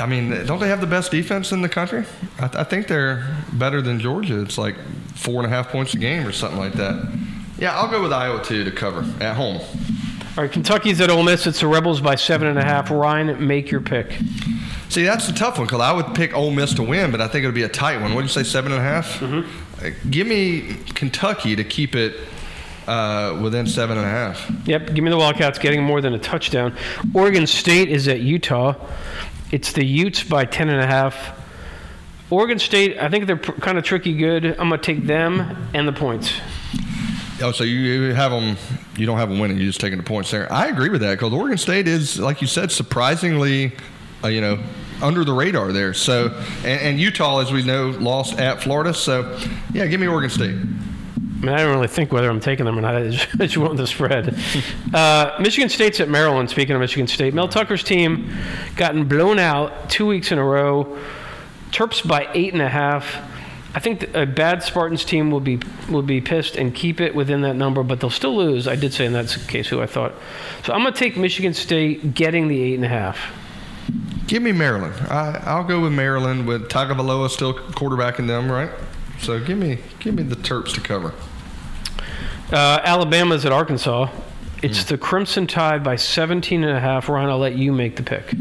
I 0.00 0.06
mean, 0.06 0.30
don't 0.46 0.60
they 0.60 0.68
have 0.68 0.80
the 0.80 0.86
best 0.86 1.10
defense 1.10 1.52
in 1.52 1.62
the 1.62 1.68
country? 1.68 2.04
I, 2.38 2.48
th- 2.48 2.54
I 2.56 2.64
think 2.64 2.86
they're 2.88 3.36
better 3.52 3.80
than 3.80 3.98
Georgia. 4.00 4.40
It's 4.42 4.58
like 4.58 4.76
four 5.14 5.42
and 5.42 5.46
a 5.52 5.54
half 5.54 5.68
points 5.70 5.94
a 5.94 5.98
game 5.98 6.26
or 6.26 6.32
something 6.32 6.58
like 6.58 6.74
that. 6.74 7.06
Yeah, 7.58 7.76
I'll 7.78 7.88
go 7.90 8.02
with 8.02 8.12
Iowa 8.12 8.42
too 8.44 8.64
to 8.64 8.70
cover 8.70 9.00
at 9.22 9.36
home. 9.36 9.60
All 10.36 10.42
right, 10.42 10.50
Kentucky's 10.50 11.00
at 11.00 11.10
Ole 11.10 11.22
Miss. 11.22 11.46
It's 11.46 11.60
the 11.60 11.68
Rebels 11.68 12.00
by 12.00 12.16
seven 12.16 12.48
and 12.48 12.58
a 12.58 12.64
half. 12.64 12.90
Ryan, 12.90 13.46
make 13.46 13.70
your 13.70 13.80
pick. 13.80 14.18
See, 14.88 15.04
that's 15.04 15.26
the 15.28 15.32
tough 15.32 15.58
one 15.58 15.66
because 15.66 15.80
I 15.80 15.92
would 15.92 16.14
pick 16.14 16.34
Ole 16.36 16.50
Miss 16.50 16.74
to 16.74 16.82
win, 16.82 17.10
but 17.12 17.20
I 17.20 17.28
think 17.28 17.44
it 17.44 17.46
would 17.46 17.54
be 17.54 17.62
a 17.62 17.68
tight 17.68 18.00
one. 18.00 18.14
What 18.14 18.22
did 18.22 18.30
you 18.36 18.42
say, 18.42 18.48
seven 18.48 18.72
and 18.72 18.80
a 18.80 18.84
half? 18.84 19.22
Uh, 19.22 19.42
Give 20.10 20.26
me 20.26 20.76
Kentucky 20.94 21.54
to 21.56 21.62
keep 21.64 21.94
it 21.94 22.16
uh, 22.88 23.38
within 23.42 23.66
seven 23.66 23.96
and 23.96 24.06
a 24.06 24.10
half. 24.10 24.50
Yep, 24.66 24.94
give 24.94 25.04
me 25.04 25.10
the 25.10 25.16
Wildcats 25.16 25.58
getting 25.58 25.82
more 25.82 26.00
than 26.00 26.14
a 26.14 26.18
touchdown. 26.18 26.76
Oregon 27.14 27.46
State 27.46 27.88
is 27.88 28.08
at 28.08 28.20
Utah. 28.20 28.74
It's 29.50 29.72
the 29.72 29.84
Utes 29.84 30.22
by 30.22 30.44
10 30.44 30.68
and 30.68 30.80
a 30.80 30.86
half. 30.86 31.40
Oregon 32.30 32.58
State, 32.58 32.98
I 32.98 33.08
think 33.08 33.26
they're 33.26 33.36
pr- 33.36 33.52
kind 33.52 33.78
of 33.78 33.84
tricky 33.84 34.16
good. 34.16 34.44
I'm 34.44 34.68
going 34.68 34.80
to 34.80 34.94
take 34.94 35.06
them 35.06 35.68
and 35.74 35.86
the 35.86 35.92
points. 35.92 36.32
Oh, 37.40 37.52
so 37.52 37.64
you, 37.64 37.78
you 37.78 38.14
have 38.14 38.30
them? 38.30 38.56
You 38.96 39.06
don't 39.06 39.18
have 39.18 39.28
them 39.28 39.38
winning. 39.38 39.56
You're 39.58 39.66
just 39.66 39.80
taking 39.80 39.98
the 39.98 40.04
points 40.04 40.30
there. 40.30 40.50
I 40.52 40.68
agree 40.68 40.88
with 40.88 41.00
that 41.02 41.12
because 41.14 41.32
Oregon 41.32 41.58
State 41.58 41.86
is, 41.86 42.18
like 42.18 42.40
you 42.40 42.46
said, 42.46 42.72
surprisingly, 42.72 43.72
uh, 44.22 44.28
you 44.28 44.40
know, 44.40 44.62
under 45.02 45.24
the 45.24 45.32
radar 45.32 45.72
there. 45.72 45.92
So, 45.94 46.28
and, 46.58 46.80
and 46.80 47.00
Utah, 47.00 47.40
as 47.40 47.52
we 47.52 47.62
know, 47.62 47.90
lost 47.90 48.38
at 48.38 48.62
Florida. 48.62 48.94
So, 48.94 49.38
yeah, 49.72 49.86
give 49.86 50.00
me 50.00 50.06
Oregon 50.06 50.30
State. 50.30 50.56
I 51.44 51.46
mean, 51.46 51.56
I 51.56 51.62
don't 51.62 51.74
really 51.74 51.88
think 51.88 52.10
whether 52.10 52.30
I'm 52.30 52.40
taking 52.40 52.64
them 52.64 52.78
or 52.78 52.80
not. 52.80 52.96
I 52.96 53.10
just, 53.10 53.28
I 53.34 53.46
just 53.46 53.58
want 53.58 53.76
the 53.76 53.86
spread. 53.86 54.38
Uh, 54.94 55.36
Michigan 55.40 55.68
State's 55.68 55.98
at 55.98 56.08
Maryland. 56.08 56.48
Speaking 56.48 56.76
of 56.76 56.80
Michigan 56.80 57.08
State, 57.08 57.34
Mel 57.34 57.48
Tucker's 57.48 57.82
team 57.82 58.32
gotten 58.76 59.08
blown 59.08 59.40
out 59.40 59.90
two 59.90 60.06
weeks 60.06 60.30
in 60.30 60.38
a 60.38 60.44
row. 60.44 60.96
Terps 61.72 62.06
by 62.06 62.28
eight 62.32 62.52
and 62.52 62.62
a 62.62 62.68
half. 62.68 63.16
I 63.74 63.80
think 63.80 64.14
a 64.14 64.24
bad 64.24 64.62
Spartans 64.62 65.04
team 65.04 65.32
will 65.32 65.40
be 65.40 65.58
will 65.90 66.02
be 66.02 66.20
pissed 66.20 66.54
and 66.54 66.72
keep 66.72 67.00
it 67.00 67.12
within 67.12 67.40
that 67.40 67.56
number, 67.56 67.82
but 67.82 67.98
they'll 67.98 68.08
still 68.08 68.36
lose. 68.36 68.68
I 68.68 68.76
did 68.76 68.92
say 68.92 69.04
in 69.04 69.14
that 69.14 69.36
case 69.48 69.66
who 69.66 69.82
I 69.82 69.86
thought. 69.86 70.12
So 70.64 70.72
I'm 70.72 70.82
going 70.82 70.94
to 70.94 70.98
take 70.98 71.16
Michigan 71.16 71.54
State 71.54 72.14
getting 72.14 72.46
the 72.46 72.62
eight 72.62 72.74
and 72.76 72.84
a 72.84 72.88
half. 72.88 73.18
Give 74.28 74.42
me 74.42 74.52
Maryland. 74.52 74.94
I, 75.08 75.42
I'll 75.44 75.64
go 75.64 75.80
with 75.80 75.92
Maryland 75.92 76.46
with 76.46 76.68
Tagovailoa 76.68 77.30
still 77.30 77.54
quarterbacking 77.54 78.28
them, 78.28 78.50
right? 78.50 78.70
So 79.18 79.40
give 79.40 79.58
me 79.58 79.78
give 79.98 80.14
me 80.14 80.22
the 80.22 80.36
Terps 80.36 80.72
to 80.74 80.80
cover. 80.80 81.12
Uh, 82.52 82.80
Alabama's 82.84 83.44
at 83.44 83.52
Arkansas. 83.52 84.08
It's 84.62 84.84
the 84.84 84.96
Crimson 84.96 85.46
Tide 85.46 85.84
by 85.84 85.96
17 85.96 86.64
and 86.64 86.76
a 86.76 86.80
half. 86.80 87.08
Ryan, 87.08 87.28
I'll 87.28 87.38
let 87.38 87.56
you 87.56 87.72
make 87.72 87.96
the 87.96 88.02
pick. 88.02 88.34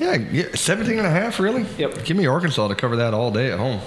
Yeah, 0.00 0.16
yeah 0.16 0.54
17 0.54 0.98
and 0.98 1.06
a 1.06 1.10
half, 1.10 1.38
really? 1.38 1.64
Yep. 1.78 2.04
Give 2.04 2.16
me 2.16 2.26
Arkansas 2.26 2.66
to 2.66 2.74
cover 2.74 2.96
that 2.96 3.14
all 3.14 3.30
day 3.30 3.52
at 3.52 3.58
home. 3.60 3.80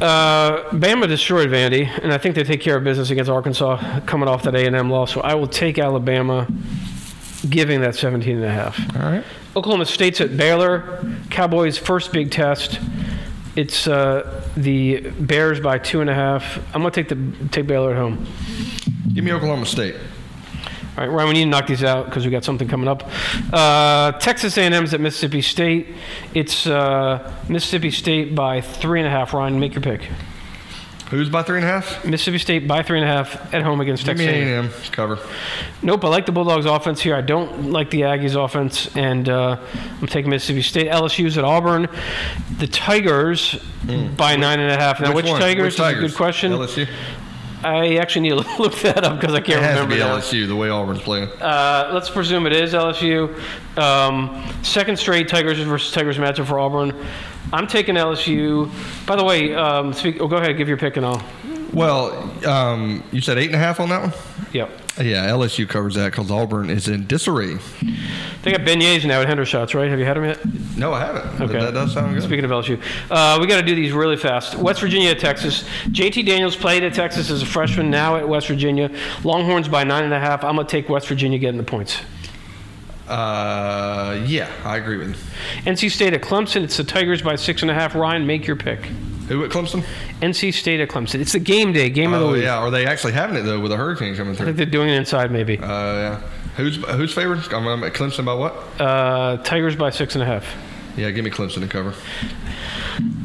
Uh, 0.00 0.68
Bama 0.70 1.06
destroyed 1.06 1.48
Vandy, 1.48 1.86
and 2.02 2.12
I 2.12 2.18
think 2.18 2.34
they 2.34 2.42
take 2.42 2.60
care 2.60 2.76
of 2.76 2.82
business 2.82 3.10
against 3.10 3.30
Arkansas 3.30 4.00
coming 4.00 4.28
off 4.28 4.42
that 4.42 4.56
A&M 4.56 4.90
loss. 4.90 5.12
So 5.14 5.20
I 5.20 5.34
will 5.34 5.46
take 5.46 5.78
Alabama, 5.78 6.48
giving 7.48 7.80
that 7.82 7.94
17 7.94 8.36
and 8.36 8.44
a 8.44 8.50
half. 8.50 8.96
All 8.96 9.02
right. 9.02 9.24
Oklahoma 9.54 9.86
State's 9.86 10.20
at 10.20 10.36
Baylor. 10.36 11.04
Cowboys' 11.30 11.78
first 11.78 12.12
big 12.12 12.32
test. 12.32 12.80
It's 13.54 13.86
uh, 13.86 14.41
the 14.56 15.00
Bears 15.18 15.60
by 15.60 15.78
two 15.78 16.00
and 16.00 16.10
a 16.10 16.14
half. 16.14 16.58
I'm 16.74 16.82
gonna 16.82 16.90
take 16.90 17.08
the 17.08 17.48
take 17.50 17.66
Baylor 17.66 17.92
at 17.92 17.96
home. 17.96 18.26
Give 19.14 19.24
me 19.24 19.32
Oklahoma 19.32 19.66
State. 19.66 19.94
All 19.94 20.98
right, 20.98 21.06
Ryan, 21.06 21.28
we 21.28 21.34
need 21.34 21.44
to 21.44 21.50
knock 21.50 21.66
these 21.68 21.82
out 21.82 22.04
because 22.04 22.26
we 22.26 22.30
got 22.30 22.44
something 22.44 22.68
coming 22.68 22.86
up. 22.86 23.08
Uh, 23.50 24.12
Texas 24.12 24.58
A&M's 24.58 24.92
at 24.92 25.00
Mississippi 25.00 25.40
State. 25.40 25.88
It's 26.34 26.66
uh, 26.66 27.32
Mississippi 27.48 27.90
State 27.90 28.34
by 28.34 28.60
three 28.60 29.00
and 29.00 29.08
a 29.08 29.10
half. 29.10 29.32
Ryan, 29.32 29.58
make 29.58 29.72
your 29.72 29.80
pick. 29.80 30.02
Who's 31.12 31.28
by 31.28 31.42
three 31.42 31.58
and 31.58 31.66
a 31.66 31.68
half? 31.68 32.06
Mississippi 32.06 32.38
State 32.38 32.66
by 32.66 32.82
three 32.82 32.98
and 32.98 33.06
a 33.06 33.12
half 33.12 33.52
at 33.52 33.60
home 33.62 33.82
against 33.82 34.06
Give 34.06 34.16
Texas. 34.16 34.26
A&M. 34.26 34.64
and 34.64 34.72
M 34.72 34.80
cover. 34.92 35.18
Nope, 35.82 36.02
I 36.06 36.08
like 36.08 36.24
the 36.24 36.32
Bulldogs 36.32 36.64
offense 36.64 37.02
here. 37.02 37.14
I 37.14 37.20
don't 37.20 37.70
like 37.70 37.90
the 37.90 38.00
Aggies 38.00 38.42
offense, 38.42 38.88
and 38.96 39.28
uh, 39.28 39.58
I'm 40.00 40.06
taking 40.06 40.30
Mississippi 40.30 40.62
State. 40.62 40.86
LSU's 40.86 41.36
at 41.36 41.44
Auburn. 41.44 41.86
The 42.58 42.66
Tigers 42.66 43.62
by 44.16 44.36
nine 44.36 44.58
and 44.58 44.70
a 44.70 44.76
half. 44.78 45.02
Now, 45.02 45.14
which, 45.14 45.26
one? 45.26 45.38
Tigers? 45.38 45.74
Which 45.74 45.76
Tigers? 45.76 46.04
Is 46.04 46.04
a 46.04 46.08
good 46.08 46.16
question. 46.16 46.52
LSU. 46.52 46.88
I 47.64 47.96
actually 47.96 48.22
need 48.28 48.42
to 48.42 48.56
look 48.62 48.74
that 48.80 49.04
up 49.04 49.20
because 49.20 49.34
I 49.34 49.40
can't 49.40 49.60
it 49.60 49.62
has 49.62 49.76
to 49.76 49.82
remember. 49.82 49.94
be 49.94 50.00
now. 50.00 50.16
LSU 50.18 50.46
the 50.48 50.56
way 50.56 50.68
Auburn's 50.70 51.00
playing. 51.02 51.28
Uh, 51.40 51.90
let's 51.92 52.10
presume 52.10 52.46
it 52.46 52.52
is 52.52 52.72
LSU. 52.74 53.38
Um, 53.78 54.44
second 54.62 54.98
straight 54.98 55.28
Tigers 55.28 55.58
versus 55.60 55.92
Tigers 55.92 56.18
matchup 56.18 56.46
for 56.46 56.58
Auburn. 56.58 56.94
I'm 57.52 57.66
taking 57.66 57.94
LSU. 57.96 58.70
By 59.06 59.16
the 59.16 59.24
way, 59.24 59.54
um, 59.54 59.92
speak, 59.92 60.20
oh, 60.20 60.28
go 60.28 60.36
ahead, 60.36 60.56
give 60.56 60.68
your 60.68 60.76
pick 60.78 60.96
and 60.96 61.04
I'll. 61.06 61.22
Well, 61.72 62.46
um, 62.46 63.02
you 63.12 63.20
said 63.20 63.38
eight 63.38 63.46
and 63.46 63.54
a 63.54 63.58
half 63.58 63.80
on 63.80 63.88
that 63.88 64.02
one. 64.02 64.12
Yep. 64.52 64.70
Yeah, 64.98 65.30
LSU 65.30 65.66
covers 65.66 65.94
that 65.94 66.12
because 66.12 66.30
Auburn 66.30 66.68
is 66.68 66.86
in 66.86 67.06
disarray. 67.06 67.56
They 68.42 68.50
got 68.50 68.60
beignets 68.60 69.06
now 69.06 69.22
at 69.22 69.28
Hendershots, 69.28 69.74
right? 69.74 69.88
Have 69.88 69.98
you 69.98 70.04
had 70.04 70.18
them 70.18 70.24
yet? 70.24 70.40
No, 70.76 70.92
I 70.92 71.00
haven't. 71.00 71.40
Okay. 71.40 71.58
That 71.58 71.72
does 71.72 71.94
sound 71.94 72.12
good. 72.12 72.22
Speaking 72.22 72.44
of 72.44 72.50
LSU, 72.50 72.78
uh, 73.10 73.38
we 73.40 73.46
got 73.46 73.56
to 73.56 73.66
do 73.66 73.74
these 73.74 73.92
really 73.92 74.18
fast. 74.18 74.54
West 74.56 74.80
Virginia 74.80 75.10
at 75.10 75.18
Texas. 75.18 75.64
JT 75.86 76.26
Daniels 76.26 76.56
played 76.56 76.84
at 76.84 76.92
Texas 76.92 77.30
as 77.30 77.40
a 77.40 77.46
freshman, 77.46 77.90
now 77.90 78.16
at 78.16 78.28
West 78.28 78.48
Virginia. 78.48 78.90
Longhorns 79.24 79.68
by 79.68 79.82
nine 79.82 80.04
and 80.04 80.12
a 80.12 80.20
half. 80.20 80.44
I'm 80.44 80.56
going 80.56 80.66
to 80.66 80.70
take 80.70 80.90
West 80.90 81.08
Virginia 81.08 81.38
getting 81.38 81.58
the 81.58 81.64
points. 81.64 81.98
Uh, 83.08 84.22
yeah, 84.26 84.50
I 84.64 84.76
agree 84.76 84.98
with 84.98 85.08
you. 85.08 85.14
NC 85.72 85.90
State 85.90 86.12
at 86.12 86.20
Clemson. 86.20 86.62
It's 86.64 86.76
the 86.76 86.84
Tigers 86.84 87.22
by 87.22 87.36
six 87.36 87.62
and 87.62 87.70
a 87.70 87.74
half. 87.74 87.94
Ryan, 87.94 88.26
make 88.26 88.46
your 88.46 88.56
pick. 88.56 88.80
Who 89.32 89.44
at 89.44 89.50
Clemson? 89.50 89.82
NC 90.20 90.52
State 90.54 90.80
at 90.80 90.88
Clemson. 90.88 91.20
It's 91.20 91.32
the 91.32 91.38
game 91.38 91.72
day, 91.72 91.88
game 91.90 92.12
of 92.12 92.20
the 92.20 92.26
Oh 92.26 92.32
week. 92.32 92.42
yeah, 92.44 92.58
are 92.58 92.70
they 92.70 92.86
actually 92.86 93.12
having 93.14 93.36
it 93.36 93.42
though 93.42 93.60
with 93.60 93.72
a 93.72 93.76
hurricane 93.76 94.14
coming 94.14 94.34
through? 94.34 94.46
I 94.46 94.46
through? 94.46 94.46
think 94.46 94.56
they're 94.56 94.66
doing 94.66 94.88
it 94.90 94.96
inside, 94.96 95.30
maybe. 95.30 95.58
Uh, 95.58 95.66
yeah. 95.66 96.20
Who's 96.56 96.76
who's 96.76 97.14
favored? 97.14 97.38
I'm, 97.52 97.66
I'm 97.66 97.82
at 97.84 97.94
Clemson 97.94 98.24
by 98.26 98.34
what? 98.34 98.54
Uh, 98.80 99.38
Tigers 99.38 99.74
by 99.76 99.90
six 99.90 100.14
and 100.14 100.22
a 100.22 100.26
half. 100.26 100.44
Yeah, 100.96 101.10
give 101.10 101.24
me 101.24 101.30
Clemson 101.30 101.60
to 101.60 101.66
cover. 101.66 101.94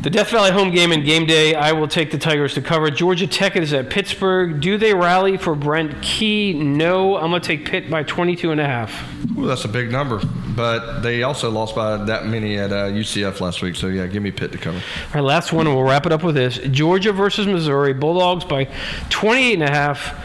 The 0.01 0.09
Death 0.09 0.29
Valley 0.29 0.51
home 0.51 0.71
game 0.71 0.91
and 0.91 1.03
game 1.03 1.25
day, 1.25 1.53
I 1.55 1.73
will 1.73 1.87
take 1.87 2.11
the 2.11 2.17
Tigers 2.17 2.53
to 2.53 2.61
cover. 2.61 2.89
Georgia 2.89 3.27
Tech 3.27 3.55
is 3.55 3.73
at 3.73 3.89
Pittsburgh. 3.89 4.61
Do 4.61 4.77
they 4.77 4.93
rally 4.93 5.37
for 5.37 5.55
Brent 5.55 6.01
Key? 6.01 6.53
No. 6.53 7.17
I'm 7.17 7.29
going 7.29 7.41
to 7.41 7.47
take 7.47 7.65
Pitt 7.65 7.89
by 7.89 8.03
22 8.03 8.51
and 8.51 8.61
a 8.61 8.65
half. 8.65 8.93
Well, 9.35 9.47
that's 9.47 9.65
a 9.65 9.67
big 9.67 9.91
number, 9.91 10.21
but 10.55 11.01
they 11.01 11.23
also 11.23 11.51
lost 11.51 11.75
by 11.75 11.97
that 11.97 12.25
many 12.25 12.57
at 12.57 12.71
uh, 12.71 12.87
UCF 12.87 13.41
last 13.41 13.61
week. 13.61 13.75
So 13.75 13.87
yeah, 13.87 14.07
give 14.07 14.23
me 14.23 14.31
Pitt 14.31 14.51
to 14.53 14.57
cover. 14.57 14.77
All 14.77 15.13
right, 15.15 15.23
last 15.23 15.51
one, 15.51 15.67
and 15.67 15.75
we'll 15.75 15.85
wrap 15.85 16.05
it 16.05 16.11
up 16.11 16.23
with 16.23 16.35
this. 16.35 16.57
Georgia 16.71 17.11
versus 17.11 17.45
Missouri. 17.45 17.93
Bulldogs 17.93 18.45
by 18.45 18.69
28 19.09 19.53
and 19.55 19.63
a 19.63 19.69
half. 19.69 20.15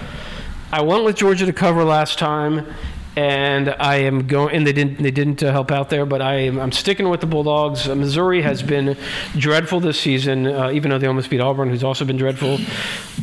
I 0.73 0.81
went 0.81 1.05
with 1.05 1.17
Georgia 1.17 1.45
to 1.45 1.53
cover 1.53 1.85
last 1.85 2.19
time, 2.19 2.67
and 3.16 3.70
I 3.70 3.96
am 3.96 4.27
going. 4.27 4.55
And 4.57 4.66
they 4.66 4.72
didn't. 4.72 5.03
They 5.03 5.11
didn't 5.11 5.42
uh, 5.42 5.53
help 5.53 5.70
out 5.70 5.90
there, 5.90 6.07
but 6.07 6.22
I 6.22 6.37
am. 6.37 6.59
I'm 6.59 6.72
sticking 6.72 7.09
with 7.09 7.20
the 7.20 7.27
Bulldogs. 7.27 7.88
Uh, 7.88 7.94
Missouri 7.94 8.42
has 8.42 8.62
been 8.62 8.96
dreadful 9.37 9.81
this 9.81 10.01
season, 10.01 10.46
uh, 10.46 10.70
even 10.70 10.90
though 10.90 10.98
they 10.98 11.07
almost 11.07 11.31
beat 11.31 11.40
Auburn, 11.40 11.68
who's 11.68 11.85
also 11.85 12.05
been 12.05 12.16
dreadful. 12.16 12.59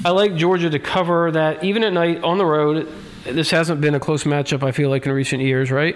I 0.06 0.12
like 0.12 0.36
Georgia 0.36 0.69
to 0.69 0.80
cover 0.80 1.32
that, 1.32 1.63
even 1.63 1.84
at 1.84 1.93
night 1.93 2.23
on 2.23 2.38
the 2.38 2.45
road. 2.45 2.88
This 3.25 3.52
hasn't 3.52 3.82
been 3.82 3.95
a 3.95 3.99
close 3.99 4.23
matchup. 4.23 4.63
I 4.63 4.71
feel 4.71 4.89
like 4.89 5.06
in 5.06 5.12
recent 5.12 5.41
years, 5.41 5.71
right? 5.71 5.95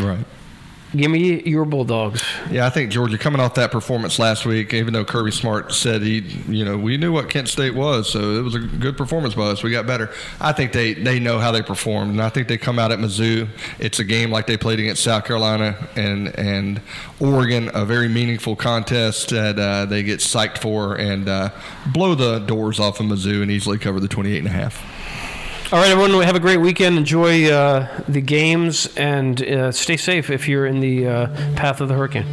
Right. 0.00 0.23
Give 0.96 1.10
me 1.10 1.42
your 1.42 1.64
Bulldogs. 1.64 2.22
Yeah, 2.50 2.66
I 2.66 2.70
think 2.70 2.92
Georgia 2.92 3.18
coming 3.18 3.40
off 3.40 3.54
that 3.54 3.72
performance 3.72 4.20
last 4.20 4.46
week, 4.46 4.72
even 4.72 4.92
though 4.92 5.04
Kirby 5.04 5.32
Smart 5.32 5.72
said 5.72 6.02
he, 6.02 6.20
you 6.48 6.64
know, 6.64 6.78
we 6.78 6.96
knew 6.96 7.12
what 7.12 7.28
Kent 7.28 7.48
State 7.48 7.74
was, 7.74 8.08
so 8.08 8.36
it 8.36 8.42
was 8.42 8.54
a 8.54 8.60
good 8.60 8.96
performance 8.96 9.34
by 9.34 9.46
us. 9.46 9.64
We 9.64 9.72
got 9.72 9.86
better. 9.88 10.10
I 10.40 10.52
think 10.52 10.72
they 10.72 10.94
they 10.94 11.18
know 11.18 11.40
how 11.40 11.50
they 11.50 11.62
performed, 11.62 12.12
and 12.12 12.22
I 12.22 12.28
think 12.28 12.46
they 12.46 12.56
come 12.56 12.78
out 12.78 12.92
at 12.92 13.00
Mizzou. 13.00 13.48
It's 13.80 13.98
a 13.98 14.04
game 14.04 14.30
like 14.30 14.46
they 14.46 14.56
played 14.56 14.78
against 14.78 15.02
South 15.02 15.24
Carolina 15.24 15.88
and 15.96 16.28
and 16.38 16.80
Oregon, 17.18 17.70
a 17.74 17.84
very 17.84 18.08
meaningful 18.08 18.54
contest 18.54 19.30
that 19.30 19.58
uh, 19.58 19.86
they 19.86 20.04
get 20.04 20.20
psyched 20.20 20.58
for 20.58 20.94
and 20.94 21.28
uh, 21.28 21.50
blow 21.92 22.14
the 22.14 22.38
doors 22.38 22.78
off 22.78 23.00
of 23.00 23.06
Mizzou 23.06 23.42
and 23.42 23.50
easily 23.50 23.78
cover 23.78 23.98
the 23.98 24.08
28 24.08 24.38
and 24.38 24.46
a 24.46 24.50
half. 24.50 24.93
All 25.72 25.80
right, 25.80 25.90
everyone, 25.90 26.22
have 26.22 26.36
a 26.36 26.40
great 26.40 26.58
weekend. 26.58 26.98
Enjoy 26.98 27.50
uh, 27.50 27.88
the 28.06 28.20
games 28.20 28.86
and 28.96 29.42
uh, 29.42 29.72
stay 29.72 29.96
safe 29.96 30.30
if 30.30 30.46
you're 30.46 30.66
in 30.66 30.80
the 30.80 31.08
uh, 31.08 31.26
path 31.56 31.80
of 31.80 31.88
the 31.88 31.94
hurricane. 31.94 32.26